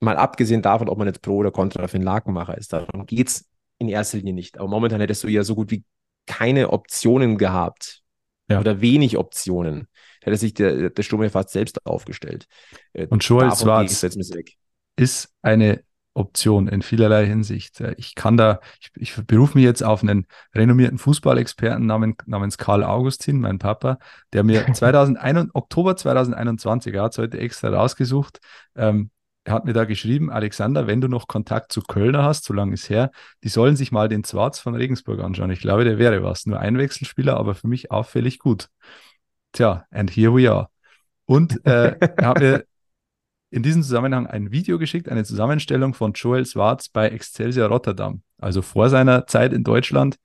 [0.00, 2.72] Mal abgesehen davon, ob man jetzt Pro oder Contra für den Lakenmacher ist.
[2.72, 3.51] Darum geht es
[3.82, 4.58] in erster Linie nicht.
[4.58, 5.84] Aber momentan hättest du ja so gut wie
[6.26, 8.00] keine Optionen gehabt.
[8.48, 8.60] Ja.
[8.60, 9.88] Oder wenig Optionen.
[10.22, 12.46] Hätte sich der, der Sturm ja fast selbst aufgestellt.
[12.92, 14.02] Äh, Und Joel Schwarz
[14.96, 15.82] ist eine
[16.14, 17.80] Option in vielerlei Hinsicht.
[17.80, 22.58] Äh, ich kann da, ich, ich berufe mich jetzt auf einen renommierten Fußballexperten namens, namens
[22.58, 23.98] Karl Augustin, mein Papa,
[24.32, 28.40] der mir 2001, Oktober 2021, er hat es heute extra rausgesucht,
[28.76, 29.10] ähm,
[29.44, 32.74] er hat mir da geschrieben, Alexander, wenn du noch Kontakt zu Kölner hast, so lange
[32.74, 33.10] ist her,
[33.42, 35.50] die sollen sich mal den Zwarz von Regensburg anschauen.
[35.50, 36.46] Ich glaube, der wäre was.
[36.46, 38.68] Nur ein Wechselspieler, aber für mich auffällig gut.
[39.52, 40.68] Tja, and here we are.
[41.24, 42.64] Und äh, er hat mir
[43.50, 48.62] in diesem Zusammenhang ein Video geschickt, eine Zusammenstellung von Joel Schwarz bei Excelsior Rotterdam, also
[48.62, 50.16] vor seiner Zeit in Deutschland.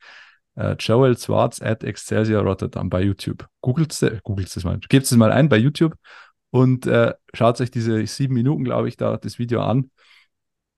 [0.56, 3.48] Äh, Joel Schwarz at Excelsior Rotterdam bei YouTube.
[3.62, 5.96] Googelt es, googelt es mal, gebt es mal ein bei YouTube
[6.58, 9.92] und äh, schaut euch diese sieben Minuten, glaube ich, da das Video an.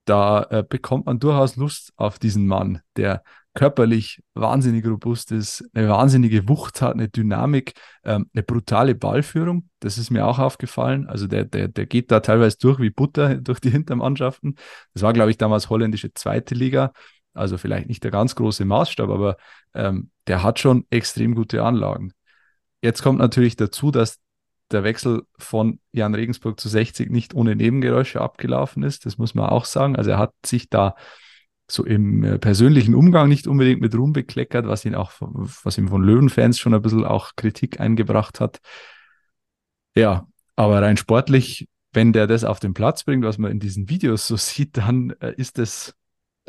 [0.04, 3.22] Da äh, bekommt man durchaus Lust auf diesen Mann, der
[3.54, 7.72] körperlich wahnsinnig robust ist, eine wahnsinnige Wucht hat, eine Dynamik,
[8.04, 9.70] ähm, eine brutale Ballführung.
[9.80, 11.06] Das ist mir auch aufgefallen.
[11.08, 14.56] Also der, der, der geht da teilweise durch wie Butter durch die Hintermannschaften.
[14.92, 16.92] Das war, glaube ich, damals holländische zweite Liga.
[17.32, 19.38] Also vielleicht nicht der ganz große Maßstab, aber
[19.72, 22.12] ähm, der hat schon extrem gute Anlagen.
[22.82, 24.18] Jetzt kommt natürlich dazu, dass
[24.72, 29.06] der Wechsel von Jan Regensburg zu 60 nicht ohne Nebengeräusche abgelaufen ist.
[29.06, 29.96] Das muss man auch sagen.
[29.96, 30.94] Also er hat sich da
[31.70, 35.88] so im äh, persönlichen Umgang nicht unbedingt mit Ruhm bekleckert, was ihn auch, was ihm
[35.88, 38.58] von Löwenfans schon ein bisschen auch Kritik eingebracht hat.
[39.94, 43.88] Ja, aber rein sportlich, wenn der das auf den Platz bringt, was man in diesen
[43.88, 45.94] Videos so sieht, dann äh, ist es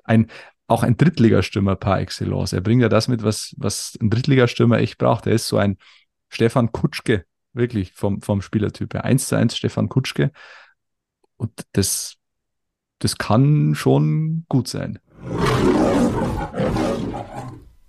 [0.04, 0.28] ein,
[0.68, 2.54] auch ein Drittligastürmer par excellence.
[2.54, 5.28] Er bringt ja das mit, was, was ein Drittligastürmer echt braucht.
[5.28, 5.78] Er ist so ein
[6.30, 9.04] Stefan Kutschke Wirklich vom, vom Spielertyp her.
[9.06, 10.32] 1 zu 1 Stefan Kutschke.
[11.38, 12.18] Und das,
[13.00, 15.00] das kann schon gut sein.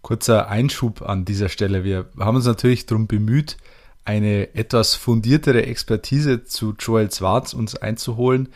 [0.01, 1.85] Kurzer Einschub an dieser Stelle.
[1.85, 3.57] Wir haben uns natürlich darum bemüht,
[4.05, 8.49] eine etwas fundiertere Expertise zu Joel Schwarz uns einzuholen.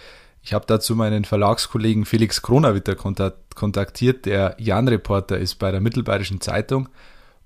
[0.43, 6.89] Ich habe dazu meinen Verlagskollegen Felix Kronawitter kontaktiert, der Jan-Reporter ist bei der Mittelbayerischen Zeitung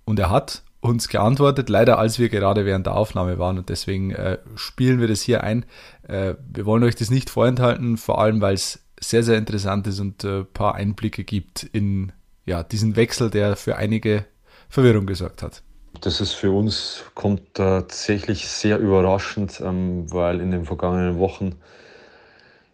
[0.05, 4.13] und er hat uns geantwortet, leider als wir gerade während der Aufnahme waren und deswegen
[4.13, 5.67] äh, spielen wir das hier ein.
[6.09, 10.01] Äh, wir wollen euch das nicht vorenthalten, vor allem weil es sehr, sehr interessant ist
[10.01, 12.13] und ein äh, paar Einblicke gibt in
[12.47, 14.25] ja, diesen Wechsel, der für einige
[14.69, 15.63] Verwirrung gesorgt hat.
[16.01, 21.57] Das ist für uns kommt tatsächlich sehr überraschend, ähm, weil in den vergangenen Wochen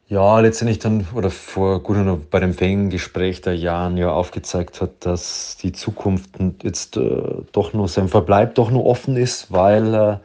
[0.09, 5.05] ja letztendlich dann oder vor gut und bei dem Fangespräch der Jahren ja aufgezeigt hat,
[5.05, 6.31] dass die Zukunft
[6.63, 10.21] jetzt äh, doch nur sein Verbleib doch nur offen ist, weil er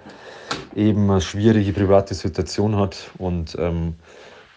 [0.75, 3.95] eben eine schwierige private Situation hat und ähm,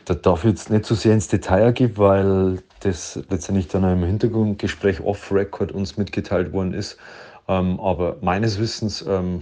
[0.05, 4.05] da darf ich jetzt nicht so sehr ins Detail gehen, weil das letztendlich dann im
[4.05, 6.99] Hintergrundgespräch off-Record uns mitgeteilt worden ist.
[7.49, 9.41] Ähm, aber meines Wissens ähm,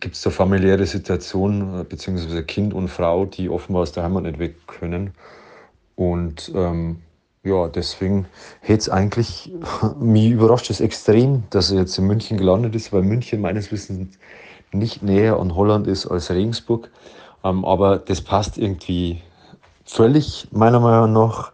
[0.00, 4.24] gibt es da familiäre Situationen, äh, beziehungsweise Kind und Frau, die offenbar aus der Heimat
[4.24, 5.12] nicht weg können.
[5.96, 7.02] Und ähm,
[7.44, 8.26] ja, deswegen
[8.60, 9.52] hätte es eigentlich,
[10.00, 14.18] mich überrascht es extrem, dass er jetzt in München gelandet ist, weil München meines Wissens
[14.72, 16.90] nicht näher an Holland ist als Regensburg.
[17.44, 19.20] Ähm, aber das passt irgendwie
[19.84, 21.52] völlig, meiner Meinung nach,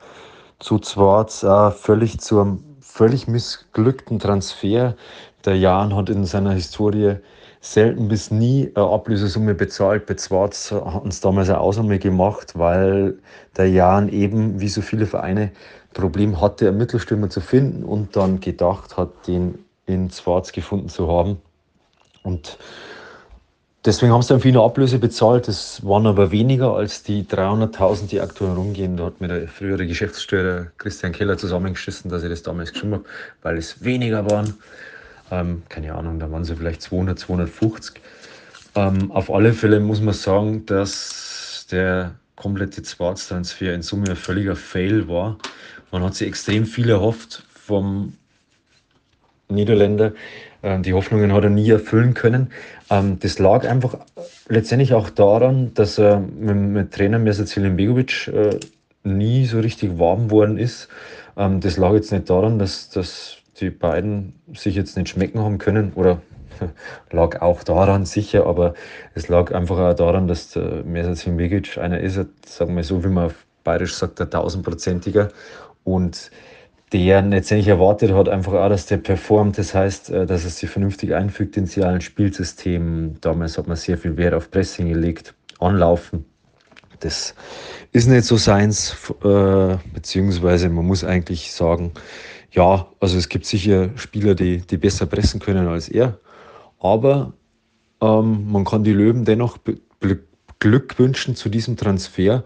[0.60, 4.96] zu Zwarz, äh, völlig zum völlig missglückten Transfer.
[5.44, 7.16] Der Jan hat in seiner Historie
[7.60, 10.06] selten bis nie eine Ablösesumme bezahlt.
[10.06, 13.18] Bei Zwarz hat uns damals eine Ausnahme gemacht, weil
[13.56, 15.50] der Jan eben, wie so viele Vereine,
[15.94, 21.08] Problem hatte, einen Mittelstürmer zu finden und dann gedacht hat, den in Zwarz gefunden zu
[21.08, 21.38] haben.
[22.22, 22.58] Und
[23.84, 25.46] Deswegen haben sie dann viel eine Ablöse bezahlt.
[25.46, 28.96] Das waren aber weniger als die 300.000, die aktuell rumgehen.
[28.96, 33.04] Da hat mir der frühere Geschäftsführer Christian Keller zusammengeschissen, dass ich das damals geschrieben habe,
[33.40, 34.54] weil es weniger waren.
[35.30, 38.00] Ähm, keine Ahnung, da waren sie vielleicht 200, 250.
[38.74, 44.56] Ähm, auf alle Fälle muss man sagen, dass der komplette Zwarz-Transfer in Summe ein völliger
[44.56, 45.38] Fail war.
[45.90, 48.14] Man hat sich extrem viel erhofft vom
[49.48, 50.12] Niederländer.
[50.62, 52.50] Ähm, die Hoffnungen hat er nie erfüllen können.
[52.90, 53.98] Ähm, das lag einfach
[54.48, 58.58] letztendlich auch daran, dass er mit, mit Trainer Mirza Begovic äh,
[59.04, 60.88] nie so richtig warm worden ist.
[61.36, 65.58] Ähm, das lag jetzt nicht daran, dass, dass die beiden sich jetzt nicht schmecken haben
[65.58, 66.20] können oder
[67.10, 68.74] lag auch daran sicher, aber
[69.14, 73.08] es lag einfach auch daran, dass der Mirza Begovic einer ist, sagen wir so, wie
[73.08, 75.28] man auf Bayerisch sagt, der tausendprozentiger
[75.84, 76.30] und
[76.92, 79.58] der letztendlich erwartet hat, einfach auch, dass der performt.
[79.58, 83.20] Das heißt, äh, dass es sich vernünftig einfügt ins realen Spielsystem.
[83.20, 86.24] Damals hat man sehr viel Wert auf Pressing gelegt, Anlaufen.
[87.00, 87.34] Das
[87.92, 91.92] ist nicht so seins, äh, beziehungsweise man muss eigentlich sagen,
[92.50, 96.18] ja, also es gibt sicher Spieler, die, die besser pressen können als er,
[96.80, 97.32] aber
[98.00, 99.58] ähm, man kann die Löwen dennoch
[100.60, 102.44] Glück wünschen zu diesem Transfer,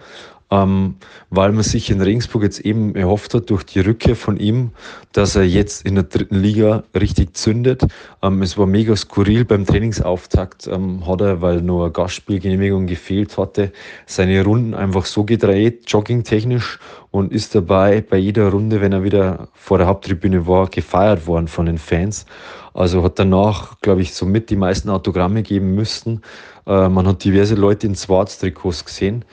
[0.53, 0.97] ähm,
[1.31, 4.73] weil man sich in Regensburg jetzt eben erhofft hat durch die Rückkehr von ihm,
[5.13, 7.87] dass er jetzt in der dritten Liga richtig zündet.
[8.23, 13.39] Ähm, es war mega skurril beim Trainingsauftakt, ähm, hat er, weil nur eine Gastspielgenehmigung gefehlt
[13.39, 13.73] hatte,
[14.05, 16.79] seine Runden einfach so gedreht, joggingtechnisch
[17.11, 21.49] und ist dabei bei jeder Runde, wenn er wieder vor der Haupttribüne war, gefeiert worden
[21.49, 22.27] von den Fans.
[22.75, 26.21] Also hat danach, glaube ich, somit die meisten Autogramme geben müssten.
[26.67, 29.25] Äh, man hat diverse Leute in Schwarz-Trikots gesehen.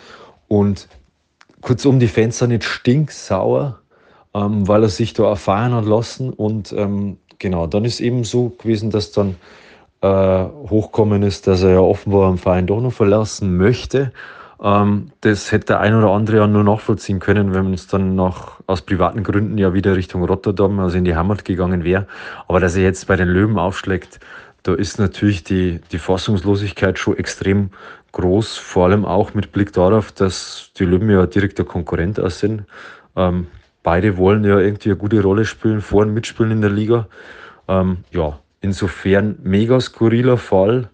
[0.48, 0.88] Und
[1.62, 3.80] Kurzum, die Fans sind nicht stinksauer,
[4.34, 6.32] ähm, weil er sich da erfahren hat lassen.
[6.32, 9.36] Und ähm, genau, dann ist eben so gewesen, dass dann
[10.02, 10.08] äh,
[10.70, 14.12] hochkommen ist, dass er ja offenbar am Verein doch noch verlassen möchte.
[14.62, 18.60] Ähm, das hätte der ein oder andere ja nur nachvollziehen können, wenn es dann noch
[18.68, 22.08] aus privaten Gründen ja wieder Richtung Rotterdam, also in die Heimat gegangen wäre.
[22.48, 24.20] Aber dass er jetzt bei den Löwen aufschlägt,
[24.64, 27.70] da ist natürlich die, die Fassungslosigkeit schon extrem
[28.12, 32.64] groß, vor allem auch mit Blick darauf, dass die Löwen ja direkter Konkurrent auch sind.
[33.16, 33.48] Ähm,
[33.84, 37.08] beide wollen ja irgendwie eine gute Rolle spielen, vorn mitspielen in der Liga.
[37.68, 40.90] Ähm, ja, insofern mega skurriler Fall.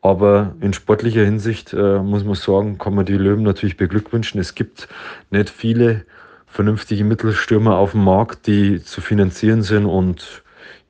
[0.00, 4.38] Aber in sportlicher Hinsicht äh, muss man sagen, kann man die Löwen natürlich beglückwünschen.
[4.38, 4.86] Es gibt
[5.30, 6.04] nicht viele
[6.46, 9.86] vernünftige Mittelstürmer auf dem Markt, die zu finanzieren sind.
[9.86, 10.42] Und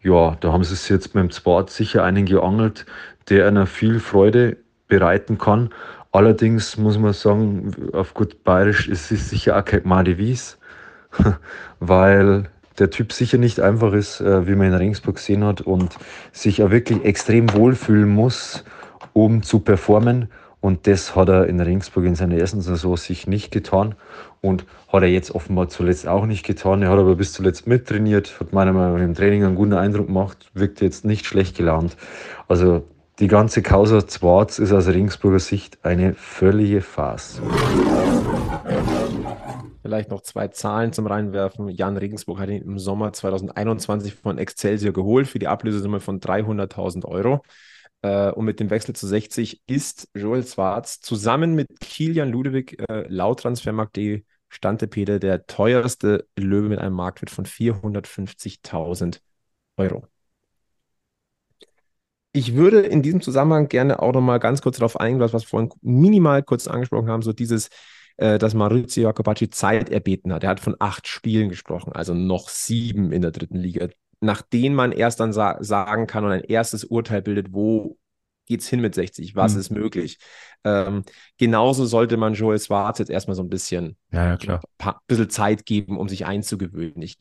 [0.03, 2.87] ja, da haben sie es jetzt beim Sport sicher einen geangelt,
[3.29, 4.57] der einer viel Freude
[4.89, 5.71] bereiten kann.
[6.13, 10.59] Allerdings muss man sagen, auf gut bayerisch ist es sicher auch kein Gmade Wies,
[11.81, 15.97] weil der Typ sicher nicht einfach ist, äh, wie man in Regensburg gesehen hat und
[16.33, 18.65] sich auch wirklich extrem wohlfühlen muss,
[19.13, 20.29] um zu performen.
[20.61, 23.95] Und das hat er in Regensburg in seiner ersten Saison sich nicht getan
[24.41, 26.81] und hat er jetzt offenbar zuletzt auch nicht getan.
[26.83, 30.07] Er hat aber bis zuletzt mittrainiert, hat meiner Meinung nach im Training einen guten Eindruck
[30.07, 31.97] gemacht, wirkt jetzt nicht schlecht gelaunt.
[32.49, 32.85] Also
[33.19, 37.41] die ganze Causa Zwarz ist aus Regensburger Sicht eine völlige Farce.
[39.83, 41.69] Vielleicht noch zwei Zahlen zum Reinwerfen.
[41.69, 47.05] Jan Regensburg hat ihn im Sommer 2021 von Excelsior geholt für die Ablösesumme von 300.000
[47.05, 47.43] Euro.
[48.03, 53.07] Äh, und mit dem Wechsel zu 60 ist Joel Schwarz zusammen mit Kilian Ludewig äh,
[53.09, 59.21] laut Transfermarkt.de Stante Peter der teuerste Löwe mit einem Marktwert von 450.000
[59.77, 60.07] Euro.
[62.37, 65.71] Ich würde in diesem Zusammenhang gerne auch nochmal ganz kurz darauf eingehen, was wir vorhin
[65.83, 67.69] minimal kurz angesprochen haben, so dieses,
[68.17, 70.43] äh, dass Maurizio Jacobacci Zeit erbeten hat.
[70.43, 73.87] Er hat von acht Spielen gesprochen, also noch sieben in der dritten Liga,
[74.21, 77.99] nach denen man erst dann sa sagen kann und ein erstes Urteil bildet, wo
[78.47, 79.61] geht es hin mit 60, was mhm.
[79.61, 80.19] ist möglich.
[80.65, 81.05] Ähm,
[81.39, 85.67] genauso sollte man Joel Schwarz jetzt erstmal so ein bisschen, ja, ja, ein bisschen Zeit
[85.67, 87.01] geben, um sich einzugewöhnen.
[87.01, 87.17] Ich,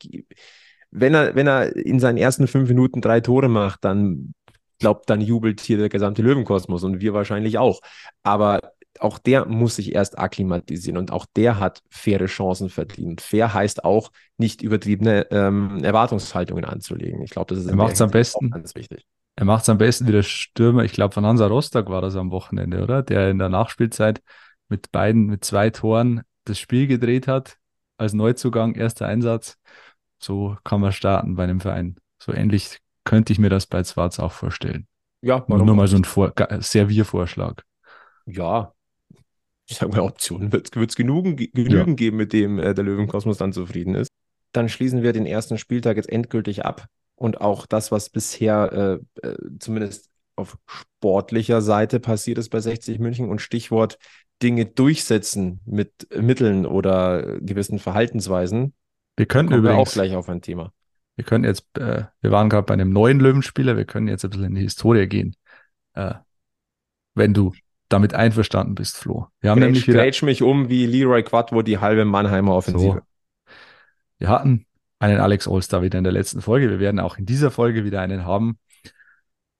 [0.90, 4.34] wenn, er, wenn er in seinen ersten fünf Minuten drei Tore macht, dann
[4.78, 7.80] glaubt, dann jubelt hier der gesamte Löwenkosmos und wir wahrscheinlich auch.
[8.22, 8.60] Aber
[9.00, 13.20] auch der muss sich erst akklimatisieren und auch der hat faire Chancen verdient.
[13.20, 17.22] Fair heißt auch, nicht übertriebene ähm, Erwartungshaltungen anzulegen.
[17.22, 18.50] Ich glaube, das ist er macht's am besten.
[18.50, 19.04] ganz wichtig.
[19.36, 22.14] Er macht es am besten wie der Stürmer, ich glaube von Hansa Rostock war das
[22.14, 23.02] am Wochenende, oder?
[23.02, 24.22] Der in der Nachspielzeit
[24.68, 27.56] mit beiden, mit zwei Toren das Spiel gedreht hat,
[27.96, 29.56] als Neuzugang, erster Einsatz.
[30.18, 31.96] So kann man starten bei einem Verein.
[32.18, 34.86] So ähnlich könnte ich mir das bei Schwarz auch vorstellen.
[35.20, 37.64] Ja, nur, nur mal so ein Vor Serviervorschlag.
[38.26, 38.74] Ja,
[39.66, 41.94] ich sage mal, Optionen wird es genügen, genügen ja.
[41.94, 44.08] geben, mit dem äh, der Löwenkosmos dann zufrieden ist.
[44.52, 46.86] Dann schließen wir den ersten Spieltag jetzt endgültig ab
[47.16, 52.98] und auch das, was bisher äh, äh, zumindest auf sportlicher Seite passiert ist bei 60
[52.98, 53.98] München und Stichwort
[54.42, 58.74] Dinge durchsetzen mit Mitteln oder gewissen Verhaltensweisen.
[59.16, 60.72] Wir könnten übrigens wir auch gleich auf ein Thema.
[61.16, 64.30] Wir können jetzt, äh, wir waren gerade bei einem neuen Löwenspieler, wir können jetzt ein
[64.30, 65.36] bisschen in die Historie gehen.
[65.94, 66.14] Äh,
[67.14, 67.52] wenn du
[67.88, 69.28] damit einverstanden bist, Flo.
[69.40, 73.02] Wir haben Grätsch, nämlich wieder, mich um wie Leroy Quadwo die halbe Mannheimer Offensive.
[73.02, 73.52] So.
[74.18, 74.66] Wir hatten
[74.98, 76.70] einen Alex Allstar wieder in der letzten Folge.
[76.70, 78.58] Wir werden auch in dieser Folge wieder einen haben.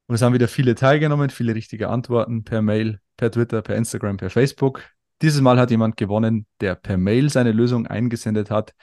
[0.07, 4.17] Und es haben wieder viele teilgenommen, viele richtige Antworten per Mail, per Twitter, per Instagram,
[4.17, 4.83] per Facebook.
[5.23, 8.75] Dieses Mal hat jemand gewonnen, der per Mail seine Lösung eingesendet hat.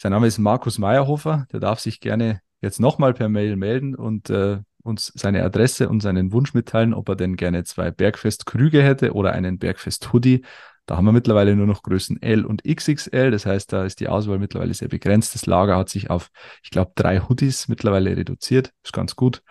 [0.00, 1.46] Sein Name ist Markus Meyerhofer.
[1.52, 6.00] Der darf sich gerne jetzt nochmal per Mail melden und äh, uns seine Adresse und
[6.00, 10.44] seinen Wunsch mitteilen, ob er denn gerne zwei Bergfest-Krüge hätte oder einen Bergfest-Hoodie.
[10.86, 13.32] Da haben wir mittlerweile nur noch Größen L und XXL.
[13.32, 15.34] Das heißt, da ist die Auswahl mittlerweile sehr begrenzt.
[15.34, 16.30] Das Lager hat sich auf,
[16.62, 18.72] ich glaube, drei Hoodies mittlerweile reduziert.
[18.84, 19.42] Ist ganz gut.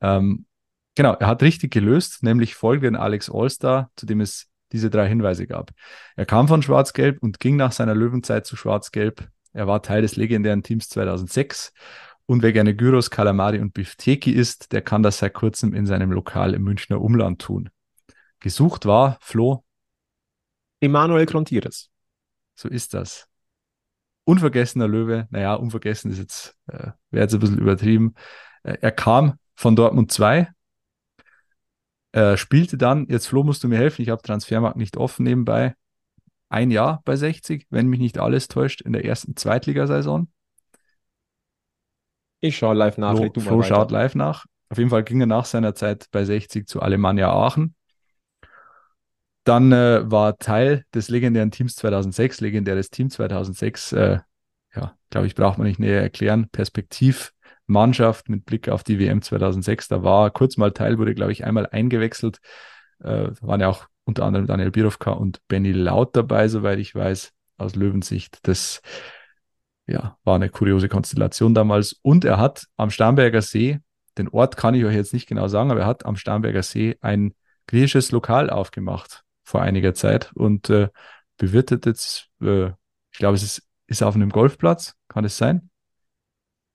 [0.00, 0.44] Ähm,
[0.96, 5.46] genau, er hat richtig gelöst, nämlich folgenden Alex Allstar, zu dem es diese drei Hinweise
[5.46, 5.70] gab.
[6.16, 9.28] Er kam von Schwarz-Gelb und ging nach seiner Löwenzeit zu Schwarz-Gelb.
[9.58, 11.72] Er war Teil des legendären Teams 2006
[12.26, 16.12] und wer gerne Gyros, Kalamari und Bifteki isst, der kann das seit kurzem in seinem
[16.12, 17.68] Lokal im Münchner Umland tun.
[18.38, 19.64] Gesucht war Flo
[20.78, 21.90] Emanuel Krontires.
[22.54, 23.26] So ist das.
[24.22, 28.14] Unvergessener Löwe, naja, unvergessen ist jetzt, äh, wäre jetzt ein bisschen übertrieben.
[28.62, 30.52] Äh, er kam von Dortmund 2,
[32.12, 35.74] äh, spielte dann, jetzt Flo, musst du mir helfen, ich habe Transfermarkt nicht offen nebenbei,
[36.48, 40.28] ein Jahr bei 60, wenn mich nicht alles täuscht, in der ersten Zweitligasaison.
[42.40, 43.16] Ich schaue live nach.
[43.16, 44.46] Flo, Flo schaut live nach.
[44.70, 47.74] Auf jeden Fall ging er nach seiner Zeit bei 60 zu Alemannia Aachen.
[49.44, 53.92] Dann äh, war Teil des legendären Teams 2006, legendäres Team 2006.
[53.92, 54.18] Äh,
[54.74, 56.48] ja, glaube ich, braucht man nicht näher erklären.
[56.50, 59.88] Perspektivmannschaft mit Blick auf die WM 2006.
[59.88, 62.40] Da war kurz mal Teil, wurde, glaube ich, einmal eingewechselt.
[63.02, 67.32] Äh, waren ja auch unter anderem Daniel Birovka und Benny Laut dabei, soweit ich weiß,
[67.58, 68.38] aus Löwensicht.
[68.42, 68.80] Das
[69.86, 71.92] ja, war eine kuriose Konstellation damals.
[72.02, 73.80] Und er hat am Starnberger See,
[74.16, 76.96] den Ort kann ich euch jetzt nicht genau sagen, aber er hat am Starnberger See
[77.02, 77.34] ein
[77.66, 80.88] griechisches Lokal aufgemacht vor einiger Zeit und äh,
[81.36, 82.68] bewirtet jetzt, äh,
[83.12, 85.70] ich glaube, es ist, ist auf einem Golfplatz, kann es sein?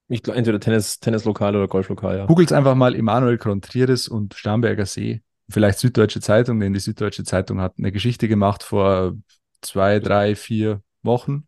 [0.06, 2.26] Ich glaube, entweder Tennis, Tennislokal oder Golflokal, ja.
[2.26, 5.22] Googelt einfach mal Emanuel Contreras und Starnberger See.
[5.48, 9.14] Vielleicht Süddeutsche Zeitung, denn die Süddeutsche Zeitung hat eine Geschichte gemacht vor
[9.60, 11.46] zwei, drei, vier Wochen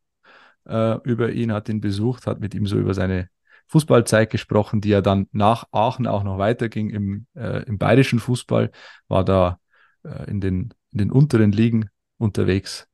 [0.67, 3.31] äh, über ihn, hat ihn besucht, hat mit ihm so über seine
[3.69, 8.71] Fußballzeit gesprochen, die ja dann nach Aachen auch noch weiterging im, äh, im bayerischen Fußball,
[9.09, 9.59] war da
[10.05, 12.89] äh, in den in den unteren Ligen unterwegs.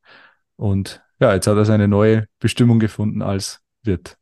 [0.56, 4.18] Und ja, jetzt hat er seine neue Bestimmung gefunden als Wirt.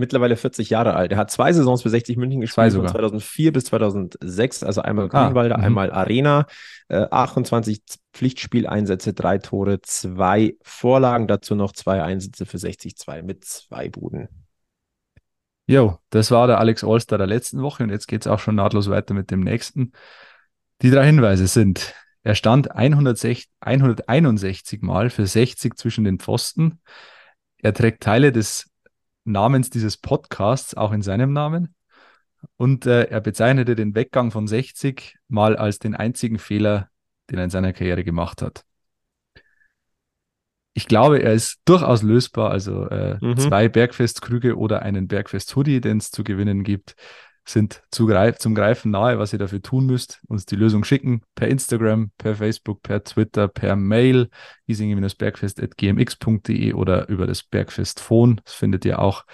[0.00, 1.12] Mittlerweile 40 Jahre alt.
[1.12, 5.56] Er hat zwei Saisons für 60 München gespielt, von 2004 bis 2006, also einmal Grünwalder,
[5.56, 6.46] ah, einmal Arena,
[6.88, 7.82] äh, 28
[8.14, 14.28] Pflichtspieleinsätze, drei Tore, zwei Vorlagen, dazu noch zwei Einsätze für 60-2 mit zwei Buden.
[15.66, 18.54] Jo, das war der Alex Allstar der letzten Woche und jetzt geht es auch schon
[18.54, 19.92] nahtlos weiter mit dem nächsten.
[20.80, 26.80] Die drei Hinweise sind er stand 160, 161 Mal für 60 zwischen den Pfosten.
[27.58, 28.69] Er trägt Teile des
[29.24, 31.74] Namens dieses Podcasts auch in seinem Namen.
[32.56, 36.88] Und äh, er bezeichnete den Weggang von 60 mal als den einzigen Fehler,
[37.30, 38.64] den er in seiner Karriere gemacht hat.
[40.72, 42.50] Ich glaube, er ist durchaus lösbar.
[42.50, 43.36] Also äh, mhm.
[43.36, 46.94] zwei Bergfestkrüge oder einen Bergfest-Hoodie, den es zu gewinnen gibt.
[47.44, 50.20] Sind zu greif zum Greifen nahe, was ihr dafür tun müsst.
[50.28, 54.30] Uns die Lösung schicken per Instagram, per Facebook, per Twitter, per Mail,
[54.66, 58.40] giesing-bergfest.gmx.de oder über das Bergfest Phone.
[58.44, 59.24] Das findet ihr auch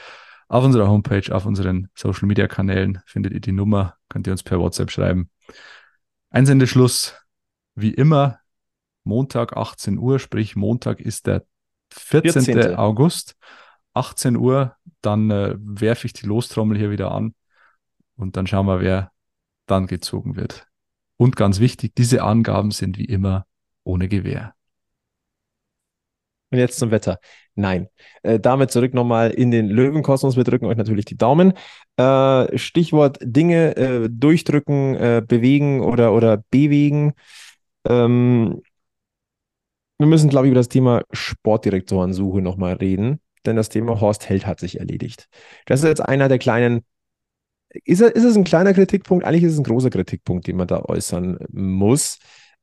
[0.48, 3.00] auf unserer Homepage, auf unseren Social Media Kanälen.
[3.06, 5.30] Findet ihr die Nummer, könnt ihr uns per WhatsApp schreiben.
[6.30, 7.14] Einsendeschluss,
[7.74, 8.38] wie immer,
[9.04, 11.44] Montag 18 Uhr, sprich Montag ist der
[11.92, 12.42] 14.
[12.42, 12.74] 14.
[12.76, 13.36] August,
[13.94, 17.34] 18 Uhr, dann äh, werfe ich die Lostrommel hier wieder an
[18.16, 19.12] und dann schauen wir, wer
[19.66, 20.66] dann gezogen wird.
[21.16, 23.46] Und ganz wichtig, diese Angaben sind wie immer
[23.84, 24.54] ohne Gewähr.
[26.50, 27.18] Und jetzt zum Wetter.
[27.54, 27.88] Nein.
[28.22, 30.36] Äh, damit zurück nochmal in den Löwenkosmos.
[30.36, 31.54] Wir drücken euch natürlich die Daumen.
[31.96, 37.14] Äh, Stichwort Dinge äh, durchdrücken, äh, bewegen oder, oder bewegen.
[37.88, 38.62] Ähm,
[39.98, 44.46] wir müssen, glaube ich, über das Thema Sportdirektorensuche nochmal reden, denn das Thema Horst Held
[44.46, 45.28] hat sich erledigt.
[45.64, 46.84] Das ist jetzt einer der kleinen
[47.84, 49.24] ist, ist es ein kleiner Kritikpunkt?
[49.24, 52.18] Eigentlich ist es ein großer Kritikpunkt, den man da äußern muss.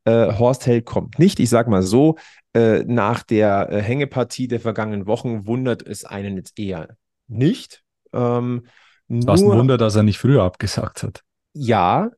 [0.05, 1.39] Äh, Horst Held kommt nicht.
[1.39, 2.17] Ich sage mal so,
[2.53, 6.97] äh, nach der äh, Hängepartie der vergangenen Wochen wundert es einen jetzt eher
[7.27, 7.83] nicht.
[8.13, 8.65] Ähm,
[9.07, 11.21] Was ein Wunder, dass er nicht früher abgesagt hat.
[11.53, 12.11] Ja,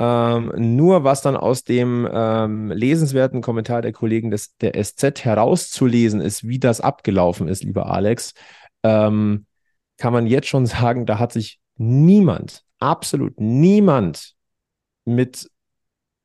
[0.00, 6.22] ähm, nur was dann aus dem ähm, lesenswerten Kommentar der Kollegen des, der SZ herauszulesen
[6.22, 8.32] ist, wie das abgelaufen ist, lieber Alex,
[8.82, 9.44] ähm,
[9.98, 14.34] kann man jetzt schon sagen, da hat sich niemand, absolut niemand
[15.04, 15.50] mit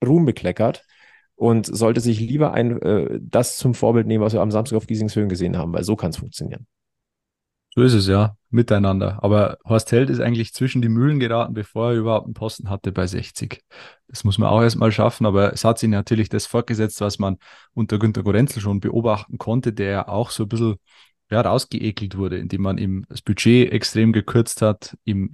[0.06, 0.84] Ruhm bekleckert
[1.36, 4.88] und sollte sich lieber ein, äh, das zum Vorbild nehmen, was wir am Samstag auf
[4.88, 6.68] Giesingshöhen gesehen haben, weil so kann es funktionieren.
[7.74, 9.22] So ist es ja, miteinander.
[9.22, 12.94] Aber Horst Held ist eigentlich zwischen die Mühlen geraten, bevor er überhaupt einen Posten hatte
[12.94, 13.62] bei 60.
[14.08, 17.38] Das muss man auch erstmal schaffen, aber es hat sich natürlich das fortgesetzt, was man
[17.74, 20.76] unter Günter Gorenzel schon beobachten konnte, der ja auch so ein bisschen
[21.30, 25.32] ja, rausgeekelt wurde, indem man ihm das Budget extrem gekürzt hat, ihm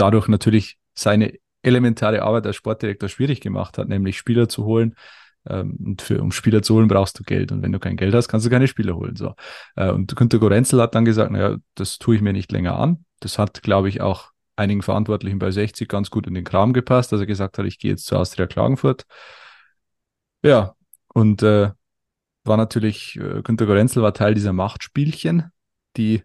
[0.00, 4.94] dadurch natürlich seine elementare Arbeit als Sportdirektor schwierig gemacht hat, nämlich Spieler zu holen.
[5.46, 7.52] Ähm, und für, um Spieler zu holen, brauchst du Geld.
[7.52, 9.16] Und wenn du kein Geld hast, kannst du keine Spieler holen.
[9.16, 9.34] So.
[9.76, 13.04] Äh, und Günter Gorenzel hat dann gesagt, naja, das tue ich mir nicht länger an.
[13.20, 17.12] Das hat, glaube ich, auch einigen Verantwortlichen bei 60 ganz gut in den Kram gepasst,
[17.12, 19.04] dass er gesagt hat, ich gehe jetzt zu Austria Klagenfurt.
[20.42, 20.74] Ja,
[21.08, 21.70] und äh,
[22.44, 25.50] war natürlich, äh, Günter Gorenzel war Teil dieser Machtspielchen,
[25.96, 26.22] die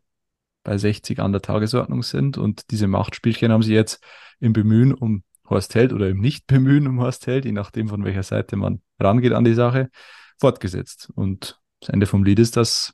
[0.65, 2.37] bei 60 an der Tagesordnung sind.
[2.37, 4.03] Und diese Machtspielchen haben sie jetzt
[4.41, 8.23] im Bemühen um Horst Held oder im Nicht-Bemühen um Horst Held, je nachdem, von welcher
[8.23, 9.89] Seite man rangeht an die Sache,
[10.37, 11.09] fortgesetzt.
[11.15, 12.93] Und das Ende vom Lied ist, dass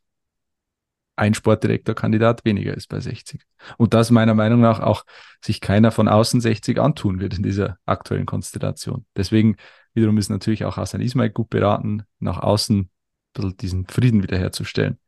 [1.15, 3.41] ein Sportdirektorkandidat weniger ist bei 60.
[3.77, 5.03] Und das meiner Meinung nach auch
[5.43, 9.05] sich keiner von außen 60 antun wird in dieser aktuellen Konstellation.
[9.15, 9.55] Deswegen
[9.93, 12.89] wiederum ist natürlich auch Hassan Ismail gut beraten, nach außen ein
[13.33, 14.99] bisschen diesen Frieden wiederherzustellen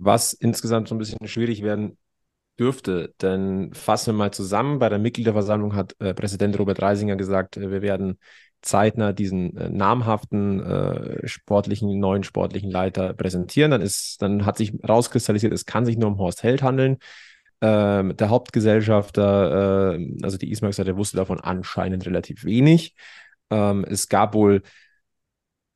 [0.00, 1.96] was insgesamt so ein bisschen schwierig werden
[2.58, 3.14] dürfte.
[3.22, 7.70] Denn fassen wir mal zusammen, bei der Mitgliederversammlung hat äh, Präsident Robert Reisinger gesagt, äh,
[7.70, 8.18] wir werden
[8.62, 13.70] zeitnah diesen äh, namhaften äh, sportlichen, neuen sportlichen Leiter präsentieren.
[13.70, 16.98] Dann ist, dann hat sich rauskristallisiert, es kann sich nur um Horst Held handeln.
[17.62, 22.94] Ähm, der Hauptgesellschafter, äh, also die Ismark-Seite, wusste davon anscheinend relativ wenig.
[23.50, 24.62] Ähm, es gab wohl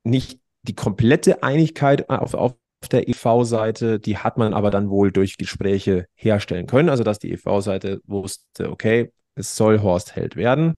[0.02, 2.54] nicht die komplette Einigkeit auf, auf
[2.88, 6.88] der EV-Seite, die hat man aber dann wohl durch Gespräche herstellen können.
[6.88, 10.74] Also, dass die EV-Seite wusste, okay, es soll Horst Held werden.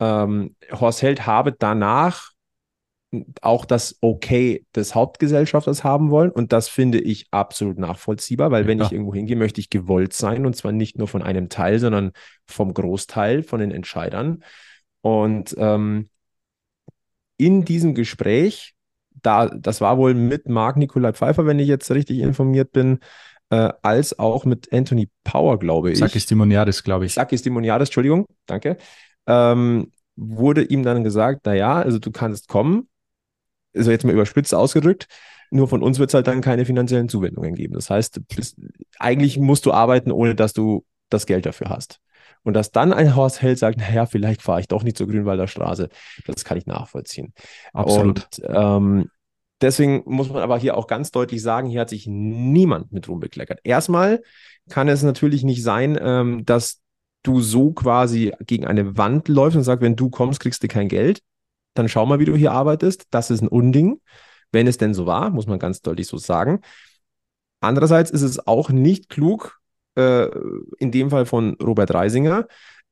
[0.00, 2.32] Ähm, Horst Held habe danach
[3.40, 6.30] auch das Okay des Hauptgesellschafters haben wollen.
[6.30, 8.68] Und das finde ich absolut nachvollziehbar, weil ja.
[8.68, 10.46] wenn ich irgendwo hingehe, möchte ich gewollt sein.
[10.46, 12.12] Und zwar nicht nur von einem Teil, sondern
[12.46, 14.42] vom Großteil von den Entscheidern.
[15.00, 16.08] Und ähm,
[17.36, 18.74] in diesem Gespräch
[19.22, 23.00] da, das war wohl mit Marc Nikolai Pfeiffer, wenn ich jetzt richtig informiert bin,
[23.50, 25.98] äh, als auch mit Anthony Power, glaube ich.
[25.98, 27.14] Sakis Dimoniadis, glaube ich.
[27.14, 28.76] Sakis Dimoniadis, Entschuldigung, danke.
[29.26, 32.88] Ähm, wurde ihm dann gesagt, naja, also du kannst kommen,
[33.74, 35.06] also jetzt mal überspitzt ausgedrückt,
[35.50, 37.74] nur von uns wird es halt dann keine finanziellen Zuwendungen geben.
[37.74, 38.56] Das heißt, bist,
[38.98, 42.00] eigentlich musst du arbeiten, ohne dass du das Geld dafür hast.
[42.46, 45.48] Und dass dann ein Horst Held sagt, naja, vielleicht fahre ich doch nicht zur Grünwalder
[45.48, 45.88] Straße,
[46.28, 47.34] das kann ich nachvollziehen.
[47.72, 48.24] Absolut.
[48.38, 49.10] Und ähm,
[49.60, 53.58] deswegen muss man aber hier auch ganz deutlich sagen, hier hat sich niemand mit rumbekleckert.
[53.64, 54.22] Erstmal
[54.68, 56.82] kann es natürlich nicht sein, ähm, dass
[57.24, 60.86] du so quasi gegen eine Wand läufst und sagst, wenn du kommst, kriegst du kein
[60.86, 61.22] Geld.
[61.74, 63.06] Dann schau mal, wie du hier arbeitest.
[63.10, 64.00] Das ist ein Unding.
[64.52, 66.60] Wenn es denn so war, muss man ganz deutlich so sagen.
[67.58, 69.58] Andererseits ist es auch nicht klug,
[69.96, 70.28] äh,
[70.78, 72.46] in dem Fall von Robert Reisinger,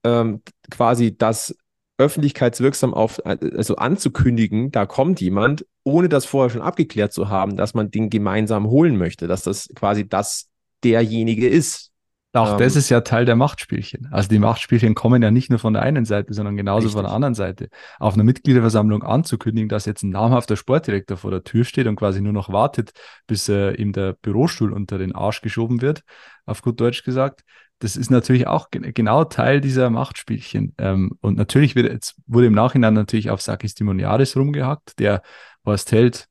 [0.05, 1.57] ähm, quasi das
[1.97, 7.75] öffentlichkeitswirksam auf, also anzukündigen, da kommt jemand, ohne das vorher schon abgeklärt zu haben, dass
[7.75, 10.49] man den gemeinsam holen möchte, dass das quasi das
[10.83, 11.93] derjenige ist.
[12.35, 14.09] Auch ähm, das ist ja Teil der Machtspielchen.
[14.11, 16.95] Also die Machtspielchen kommen ja nicht nur von der einen Seite, sondern genauso richtig.
[16.95, 17.69] von der anderen Seite.
[18.01, 22.21] Auf einer Mitgliederversammlung anzukündigen, dass jetzt ein namhafter Sportdirektor vor der Tür steht und quasi
[22.21, 22.91] nur noch wartet,
[23.29, 26.03] bis äh, ihm der Bürostuhl unter den Arsch geschoben wird,
[26.45, 27.45] auf gut Deutsch gesagt.
[27.79, 30.75] Das ist natürlich auch genau Teil dieser Machtspielchen.
[30.79, 35.23] Ähm, und natürlich wird, jetzt wurde im Nachhinein natürlich auf Sakis Timoniaris rumgehackt, der
[35.65, 36.27] Horst Held,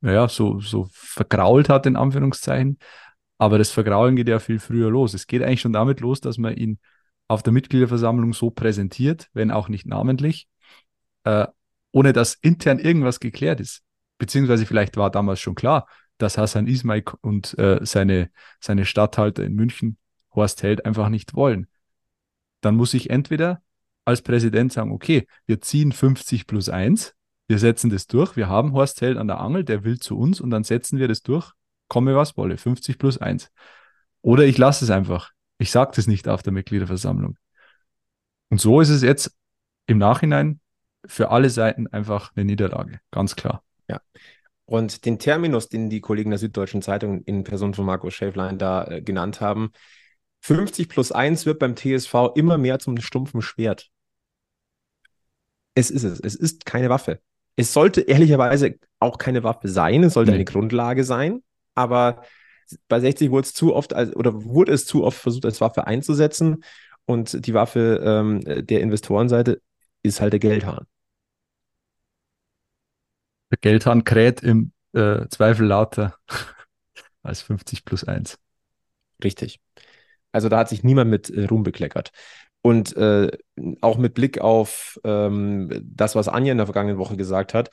[0.00, 2.78] naja, so, so vergrault hat, in Anführungszeichen.
[3.44, 5.12] Aber das Vergraulen geht ja viel früher los.
[5.12, 6.78] Es geht eigentlich schon damit los, dass man ihn
[7.28, 10.48] auf der Mitgliederversammlung so präsentiert, wenn auch nicht namentlich,
[11.24, 11.46] äh,
[11.92, 13.82] ohne dass intern irgendwas geklärt ist.
[14.16, 15.86] Beziehungsweise vielleicht war damals schon klar,
[16.16, 18.30] dass Hassan Ismail und äh, seine,
[18.60, 19.98] seine Statthalter in München
[20.34, 21.66] Horst Held einfach nicht wollen.
[22.62, 23.60] Dann muss ich entweder
[24.06, 27.14] als Präsident sagen, okay, wir ziehen 50 plus 1,
[27.48, 30.40] wir setzen das durch, wir haben Horst Held an der Angel, der will zu uns
[30.40, 31.52] und dann setzen wir das durch
[31.88, 33.50] komme was wolle, 50 plus 1.
[34.22, 35.32] Oder ich lasse es einfach.
[35.58, 37.36] Ich sage das nicht auf der Mitgliederversammlung.
[38.50, 39.36] Und so ist es jetzt
[39.86, 40.60] im Nachhinein
[41.06, 43.62] für alle Seiten einfach eine Niederlage, ganz klar.
[43.88, 44.00] Ja.
[44.64, 48.86] Und den Terminus, den die Kollegen der Süddeutschen Zeitung in Person von Markus Schäflein da
[48.86, 49.72] äh, genannt haben,
[50.40, 53.90] 50 plus 1 wird beim TSV immer mehr zum stumpfen Schwert.
[55.74, 56.20] Es ist es.
[56.20, 57.20] Es ist keine Waffe.
[57.56, 60.02] Es sollte ehrlicherweise auch keine Waffe sein.
[60.02, 60.36] Es sollte nee.
[60.36, 61.42] eine Grundlage sein
[61.74, 62.22] aber
[62.88, 65.86] bei 60 wurde es zu oft als, oder wurde es zu oft versucht, als Waffe
[65.86, 66.64] einzusetzen.
[67.06, 69.60] Und die Waffe ähm, der Investorenseite
[70.02, 70.86] ist halt der Geldhahn.
[73.50, 76.16] Der Geldhahn kräht im äh, Zweifel lauter
[77.22, 78.38] als 50 plus 1.
[79.22, 79.60] Richtig.
[80.32, 82.10] Also da hat sich niemand mit äh, Ruhm bekleckert.
[82.62, 83.30] Und äh,
[83.82, 87.70] auch mit Blick auf ähm, das, was Anja in der vergangenen Woche gesagt hat,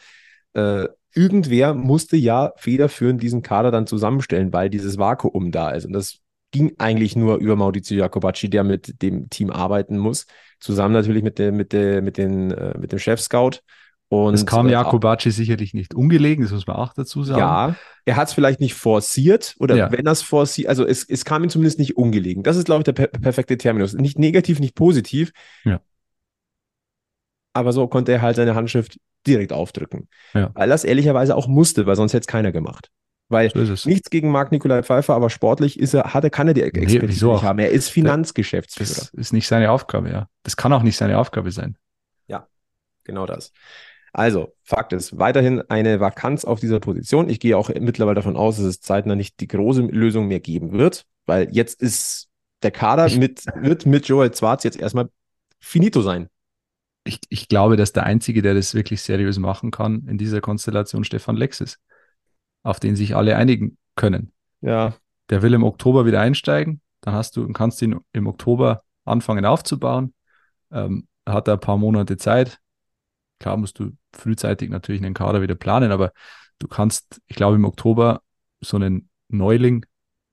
[0.54, 5.86] äh, irgendwer musste ja federführend diesen Kader dann zusammenstellen, weil dieses Vakuum da ist.
[5.86, 6.20] Und das
[6.52, 10.26] ging eigentlich nur über Maurizio Jacobacci, der mit dem Team arbeiten muss.
[10.60, 13.60] Zusammen natürlich mit, der, mit, der, mit, den, äh, mit dem Chef-Scout.
[14.10, 17.40] Und es kam äh, Jakobacci sicherlich nicht ungelegen, das muss man auch dazu sagen.
[17.40, 19.90] Ja, er hat es vielleicht nicht forciert oder ja.
[19.90, 22.44] wenn er es forciert, also es, es kam ihm zumindest nicht ungelegen.
[22.44, 23.94] Das ist, glaube ich, der per perfekte Terminus.
[23.94, 25.32] Nicht negativ, nicht positiv.
[25.64, 25.80] Ja.
[27.54, 28.98] Aber so konnte er halt seine Handschrift
[29.28, 30.08] direkt aufdrücken.
[30.34, 30.52] Ja.
[30.54, 32.90] Weil das ehrlicherweise auch musste, weil sonst hätte es keiner gemacht.
[33.30, 36.54] Weil so nichts gegen Marc Nikolai Pfeiffer, aber sportlich ist er, hat er, kann er
[36.54, 37.60] die Expertise nee, nicht haben.
[37.60, 38.90] Er ist Finanzgeschäftsführer.
[38.90, 40.28] Das ist nicht seine Aufgabe, ja.
[40.44, 41.78] Das kann auch nicht seine Aufgabe sein.
[42.28, 42.48] Ja,
[43.06, 43.54] genau das.
[44.12, 47.30] Also, Fakt ist, weiterhin eine Vakanz auf dieser Position.
[47.30, 50.74] Ich gehe auch mittlerweile davon aus, dass es zeitnah nicht die große Lösung mehr geben
[50.74, 52.28] wird, weil jetzt ist
[52.64, 55.08] der Kader mit, wird mit Joel Zwarz jetzt erstmal
[55.60, 56.28] finito sein
[57.04, 61.04] ich, ich glaube, dass der Einzige, der das wirklich seriös machen kann in dieser Konstellation,
[61.04, 61.80] Stefan Lex ist,
[62.64, 64.32] auf den sich alle einigen können.
[64.62, 64.96] Ja.
[65.30, 70.14] Der will im Oktober wieder einsteigen, dann hast du, kannst ihn im Oktober anfangen aufzubauen.
[70.72, 72.60] Ähm, hat er ein paar Monate Zeit.
[73.40, 76.12] Klar musst du frühzeitig natürlich einen Kader wieder planen, aber
[76.60, 78.22] du kannst, ich glaube, im Oktober
[78.60, 79.86] so einen Neuling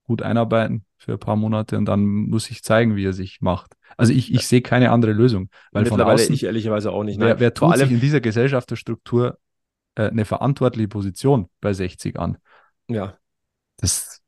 [0.05, 3.75] gut einarbeiten für ein paar Monate und dann muss ich zeigen, wie er sich macht.
[3.97, 5.49] Also ich, ich sehe keine andere Lösung.
[5.73, 7.19] Weil Mittlerweile von außen, ich ehrlicherweise auch nicht.
[7.21, 9.39] Wer, wer tut sich in dieser Gesellschafterstruktur
[9.95, 12.39] äh, eine verantwortliche Position bei 60 an?
[12.89, 13.17] Ja.
[13.79, 14.21] Das,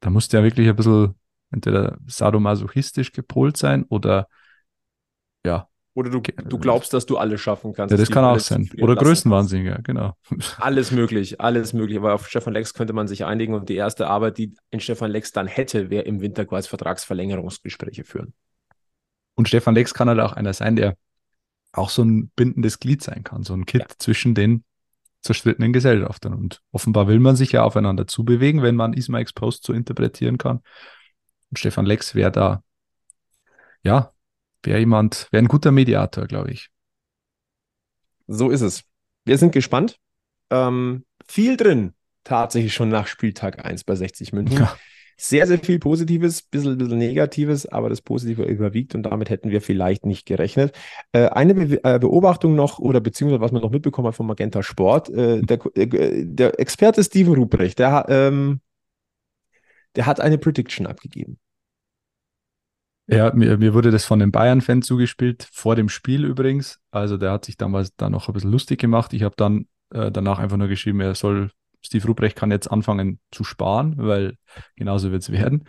[0.00, 1.14] da musst du ja wirklich ein bisschen
[1.50, 4.28] entweder sadomasochistisch gepolt sein oder
[5.44, 7.90] ja, oder du, du glaubst, dass du alles schaffen kannst.
[7.90, 8.70] Ja, das kann auch sein.
[8.80, 10.14] Oder Größenwahnsinn, ja, genau.
[10.58, 11.98] Alles möglich, alles möglich.
[11.98, 15.10] Aber auf Stefan Lex könnte man sich einigen und die erste Arbeit, die in Stefan
[15.10, 18.32] Lex dann hätte, wäre im Winter quasi Vertragsverlängerungsgespräche führen.
[19.34, 20.96] Und Stefan Lex kann halt auch einer sein, der
[21.72, 23.88] auch so ein bindendes Glied sein kann, so ein Kit ja.
[23.98, 24.64] zwischen den
[25.20, 26.32] zerstrittenen Gesellschaftern.
[26.32, 30.60] Und offenbar will man sich ja aufeinander zubewegen, wenn man Ismails Post so interpretieren kann.
[31.50, 32.62] Und Stefan Lex wäre da,
[33.82, 34.12] ja,
[34.62, 36.70] wäre jemand, wäre ein guter Mediator, glaube ich.
[38.26, 38.84] So ist es.
[39.24, 39.98] Wir sind gespannt.
[40.50, 41.94] Ähm, viel drin,
[42.24, 44.58] tatsächlich schon nach Spieltag 1 bei 60 München.
[44.58, 44.76] Ja.
[45.18, 49.60] Sehr, sehr viel Positives, bisschen, bisschen Negatives, aber das Positive überwiegt und damit hätten wir
[49.60, 50.74] vielleicht nicht gerechnet.
[51.12, 54.62] Äh, eine Be äh, Beobachtung noch oder beziehungsweise was man noch mitbekommen hat vom Magenta
[54.62, 58.60] Sport, äh, der, äh, der, Experte Steven Ruprecht, der, ähm,
[59.94, 61.38] der hat eine Prediction abgegeben.
[63.12, 66.80] Ja, mir, mir wurde das von einem Bayern-Fan zugespielt, vor dem Spiel übrigens.
[66.90, 69.12] Also der hat sich damals da noch ein bisschen lustig gemacht.
[69.12, 71.50] Ich habe dann äh, danach einfach nur geschrieben, er soll,
[71.84, 74.36] Steve Ruprecht kann jetzt anfangen zu sparen, weil
[74.76, 75.64] genauso wird es werden.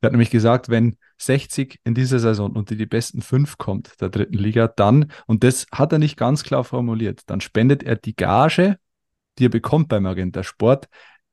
[0.00, 4.08] Er hat nämlich gesagt, wenn 60 in dieser Saison unter die besten fünf kommt der
[4.08, 8.16] dritten Liga, dann, und das hat er nicht ganz klar formuliert, dann spendet er die
[8.16, 8.76] Gage,
[9.38, 10.88] die er bekommt beim Magenta Sport.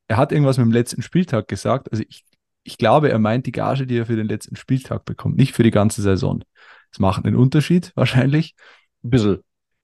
[0.07, 1.91] Er hat irgendwas mit dem letzten Spieltag gesagt.
[1.91, 2.23] Also ich
[2.65, 5.63] ich glaube, er meint die Gage, die er für den letzten Spieltag bekommt, nicht für
[5.63, 6.43] die ganze Saison.
[6.91, 8.55] Das macht einen Unterschied wahrscheinlich.
[9.03, 9.39] Ein bisschen.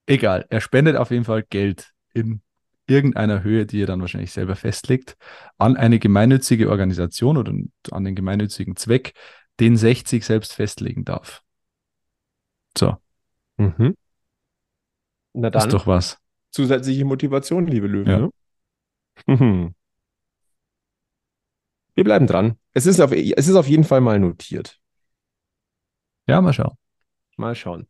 [0.06, 2.42] Egal, er spendet auf jeden Fall Geld in
[2.88, 5.16] irgendeiner Höhe, die er dann wahrscheinlich selber festlegt,
[5.58, 7.52] an eine gemeinnützige Organisation oder
[7.92, 9.12] an den gemeinnützigen Zweck,
[9.60, 11.42] den 60 selbst festlegen darf.
[12.76, 12.96] So.
[13.58, 13.94] Mhm.
[15.34, 16.18] Na Das dann, ist doch was.
[16.50, 18.10] zusätzliche Motivation, liebe Löwen.
[18.10, 18.18] Ja.
[18.18, 18.30] Ne?
[19.26, 19.74] Mhm.
[21.94, 22.58] Wir bleiben dran.
[22.74, 24.78] Es ist, auf, es ist auf jeden Fall mal notiert.
[26.26, 26.76] Ja, mal schauen.
[27.36, 27.86] Mal schauen.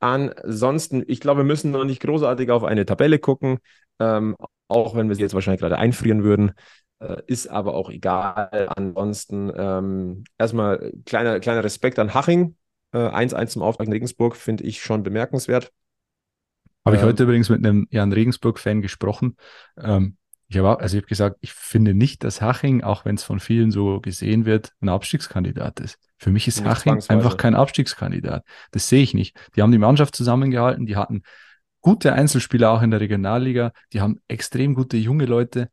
[0.00, 3.58] Ansonsten, ich glaube, wir müssen noch nicht großartig auf eine Tabelle gucken,
[4.00, 4.36] ähm,
[4.68, 6.52] auch wenn wir sie jetzt wahrscheinlich gerade einfrieren würden.
[7.00, 8.68] Äh, ist aber auch egal.
[8.76, 12.56] Ansonsten ähm, erstmal kleiner, kleiner Respekt an Haching.
[12.92, 15.72] Äh, 1-1 zum Auftrag in Regensburg finde ich schon bemerkenswert.
[16.84, 19.36] Habe ich Ähm, heute übrigens mit einem Jan Regensburg-Fan gesprochen.
[19.78, 20.16] Ähm,
[20.48, 23.24] ich habe, auch- also ich habe gesagt, ich finde nicht, dass Haching, auch wenn es
[23.24, 25.98] von vielen so gesehen wird, ein Abstiegskandidat ist.
[26.18, 28.44] Für mich ist Nicht Haching einfach kein Abstiegskandidat.
[28.70, 29.36] Das sehe ich nicht.
[29.56, 31.22] Die haben die Mannschaft zusammengehalten, die hatten
[31.80, 35.70] gute Einzelspieler auch in der Regionalliga, die haben extrem gute junge Leute.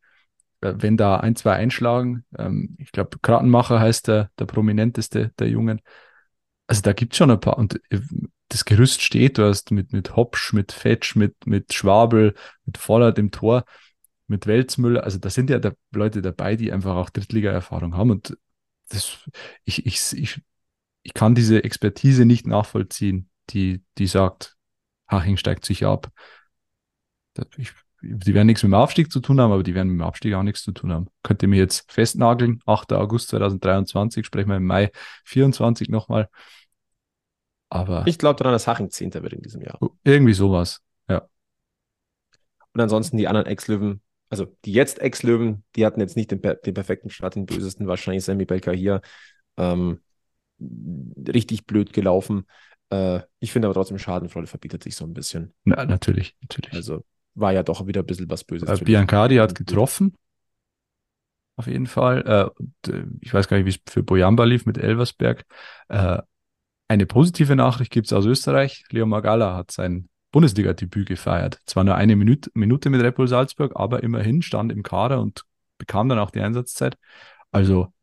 [0.61, 5.49] Äh, Wenn da ein, zwei einschlagen, ähm, ich glaube, Kratenmacher heißt der, der prominenteste der
[5.49, 5.81] Jungen.
[6.67, 7.57] Also da gibt es schon ein paar.
[7.57, 7.99] Und äh,
[8.49, 13.17] das Gerüst steht, du hast mit, mit Hopsch, mit Fetsch, mit, mit Schwabel, mit Vollert
[13.19, 13.63] im Tor,
[14.31, 15.03] mit Welzmüller.
[15.03, 18.09] Also da sind ja da Leute dabei, die einfach auch Drittliga-Erfahrung haben.
[18.09, 18.37] Und
[18.89, 19.19] das,
[19.63, 20.41] ich, ich, ich,
[21.03, 24.55] ich kann diese Expertise nicht nachvollziehen, die, die sagt,
[25.07, 26.09] Haching steigt sich ab.
[27.57, 30.07] Ich, die werden nichts mit dem Aufstieg zu tun haben, aber die werden mit dem
[30.07, 31.07] Abstieg auch nichts zu tun haben.
[31.21, 32.61] Könnt ihr mir jetzt festnageln?
[32.65, 32.93] 8.
[32.93, 34.91] August 2023, sprechen wir im Mai
[35.25, 36.29] 24 nochmal.
[37.69, 39.79] Aber Ich glaube daran, dass Haching Zehnter wird in diesem Jahr.
[40.03, 40.81] irgendwie sowas.
[41.07, 41.27] Ja.
[42.73, 44.01] Und ansonsten die anderen Ex-Löwen,
[44.31, 48.23] also die jetzt Ex-Löwen, die hatten jetzt nicht den, den perfekten Start, den bösesten wahrscheinlich
[48.23, 49.01] Sammy Belka hier.
[49.57, 49.99] Ähm,
[51.27, 52.45] richtig blöd gelaufen.
[52.89, 55.53] Äh, ich finde aber trotzdem, Schadenfreude verbietet sich so ein bisschen.
[55.65, 56.73] Na, natürlich, natürlich.
[56.73, 57.03] Also
[57.35, 58.69] war ja doch wieder ein bisschen was Böses.
[58.69, 60.15] Äh, Biancardi hat getroffen.
[61.57, 62.53] Auf jeden Fall.
[62.87, 65.43] Äh, ich weiß gar nicht, wie es für Bojamba lief mit Elversberg.
[65.89, 66.19] Äh,
[66.87, 68.85] eine positive Nachricht gibt es aus Österreich.
[68.91, 71.59] Leo Magala hat sein Bundesliga-Debüt gefeiert.
[71.65, 75.43] Zwar nur eine Minute, Minute mit Red Bull Salzburg, aber immerhin stand im Kader und
[75.77, 76.97] bekam dann auch die Einsatzzeit.
[77.51, 77.93] Also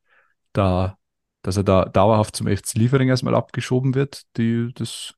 [0.52, 0.98] da,
[1.42, 5.14] dass er da dauerhaft zum FC Liefering erstmal abgeschoben wird, die, das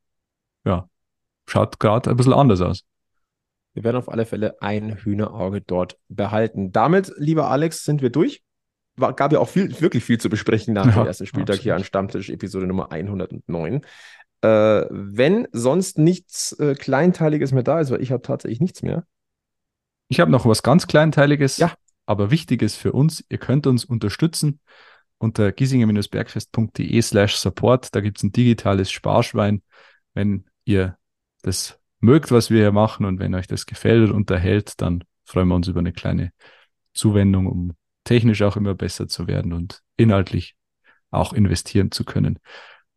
[0.64, 0.88] ja,
[1.48, 2.84] schaut gerade ein bisschen anders aus.
[3.74, 6.72] Wir werden auf alle Fälle ein Hühnerauge dort behalten.
[6.72, 8.42] Damit, lieber Alex, sind wir durch.
[8.96, 11.76] War, gab ja auch viel, wirklich viel zu besprechen nach Ja, dem ersten Spieltag hier
[11.76, 13.82] an Stammtisch, Episode Nummer 109.
[14.42, 19.04] Äh, wenn sonst nichts äh, Kleinteiliges mehr da ist, weil ich habe tatsächlich nichts mehr.
[20.08, 21.74] Ich habe noch was ganz Kleinteiliges, Ja.
[22.06, 23.24] aber Wichtiges für uns.
[23.28, 24.60] Ihr könnt uns unterstützen
[25.18, 27.94] unter giesinger-bergfest.de slash support.
[27.94, 29.62] Da gibt es ein digitales Sparschwein.
[30.14, 30.96] Wenn ihr
[31.42, 35.48] das mögt, was wir hier machen und wenn euch das gefällt und unterhält, dann freuen
[35.48, 36.32] wir uns über eine kleine
[36.94, 37.72] Zuwendung, um
[38.04, 40.56] technisch auch immer besser zu werden und inhaltlich
[41.10, 42.38] auch investieren zu können.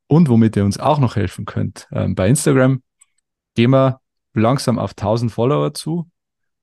[0.08, 2.84] Und womit ihr uns auch noch helfen könnt, ähm, bei Instagram
[3.56, 4.02] gehen wir
[4.34, 6.10] langsam auf 1000 Follower zu.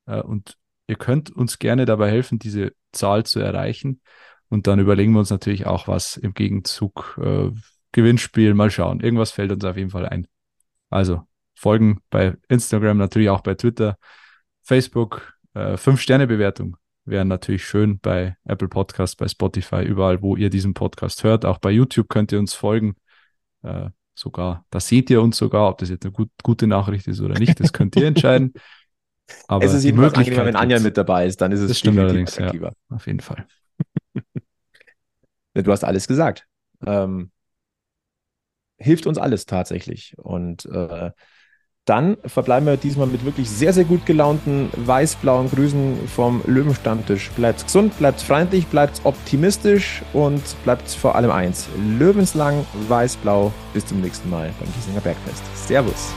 [0.05, 4.01] Äh, und ihr könnt uns gerne dabei helfen, diese Zahl zu erreichen.
[4.49, 7.17] Und dann überlegen wir uns natürlich auch was im Gegenzug.
[7.21, 7.51] Äh,
[7.93, 8.99] Gewinnspiel, mal schauen.
[8.99, 10.27] Irgendwas fällt uns auf jeden Fall ein.
[10.89, 11.23] Also
[11.55, 13.97] folgen bei Instagram, natürlich auch bei Twitter,
[14.61, 15.33] Facebook.
[15.53, 21.23] Äh, Fünf-Sterne-Bewertung wären natürlich schön bei Apple Podcast, bei Spotify, überall, wo ihr diesen Podcast
[21.23, 21.45] hört.
[21.45, 22.95] Auch bei YouTube könnt ihr uns folgen.
[23.63, 27.21] Äh, sogar, da seht ihr uns sogar, ob das jetzt eine gut, gute Nachricht ist
[27.21, 28.53] oder nicht, das könnt ihr entscheiden.
[29.47, 31.69] Aber es ist die jedenfalls angenehmer, Möglichkeit wenn Anja mit dabei ist, dann ist es
[31.69, 32.51] Das stimmt allerdings, ja.
[32.89, 33.47] Auf jeden Fall.
[35.53, 36.47] Du hast alles gesagt.
[36.85, 37.31] Ähm,
[38.77, 40.17] hilft uns alles tatsächlich.
[40.17, 41.11] Und äh,
[41.85, 47.31] dann verbleiben wir diesmal mit wirklich sehr, sehr gut gelaunten weiß-blauen Grüßen vom Löwenstammtisch.
[47.31, 51.67] Bleibt gesund, bleibt freundlich, bleibt optimistisch und bleibt vor allem eins.
[51.97, 53.51] Löwenslang, weiß-blau.
[53.73, 55.43] Bis zum nächsten Mal beim Giesinger Bergfest.
[55.55, 56.13] Servus.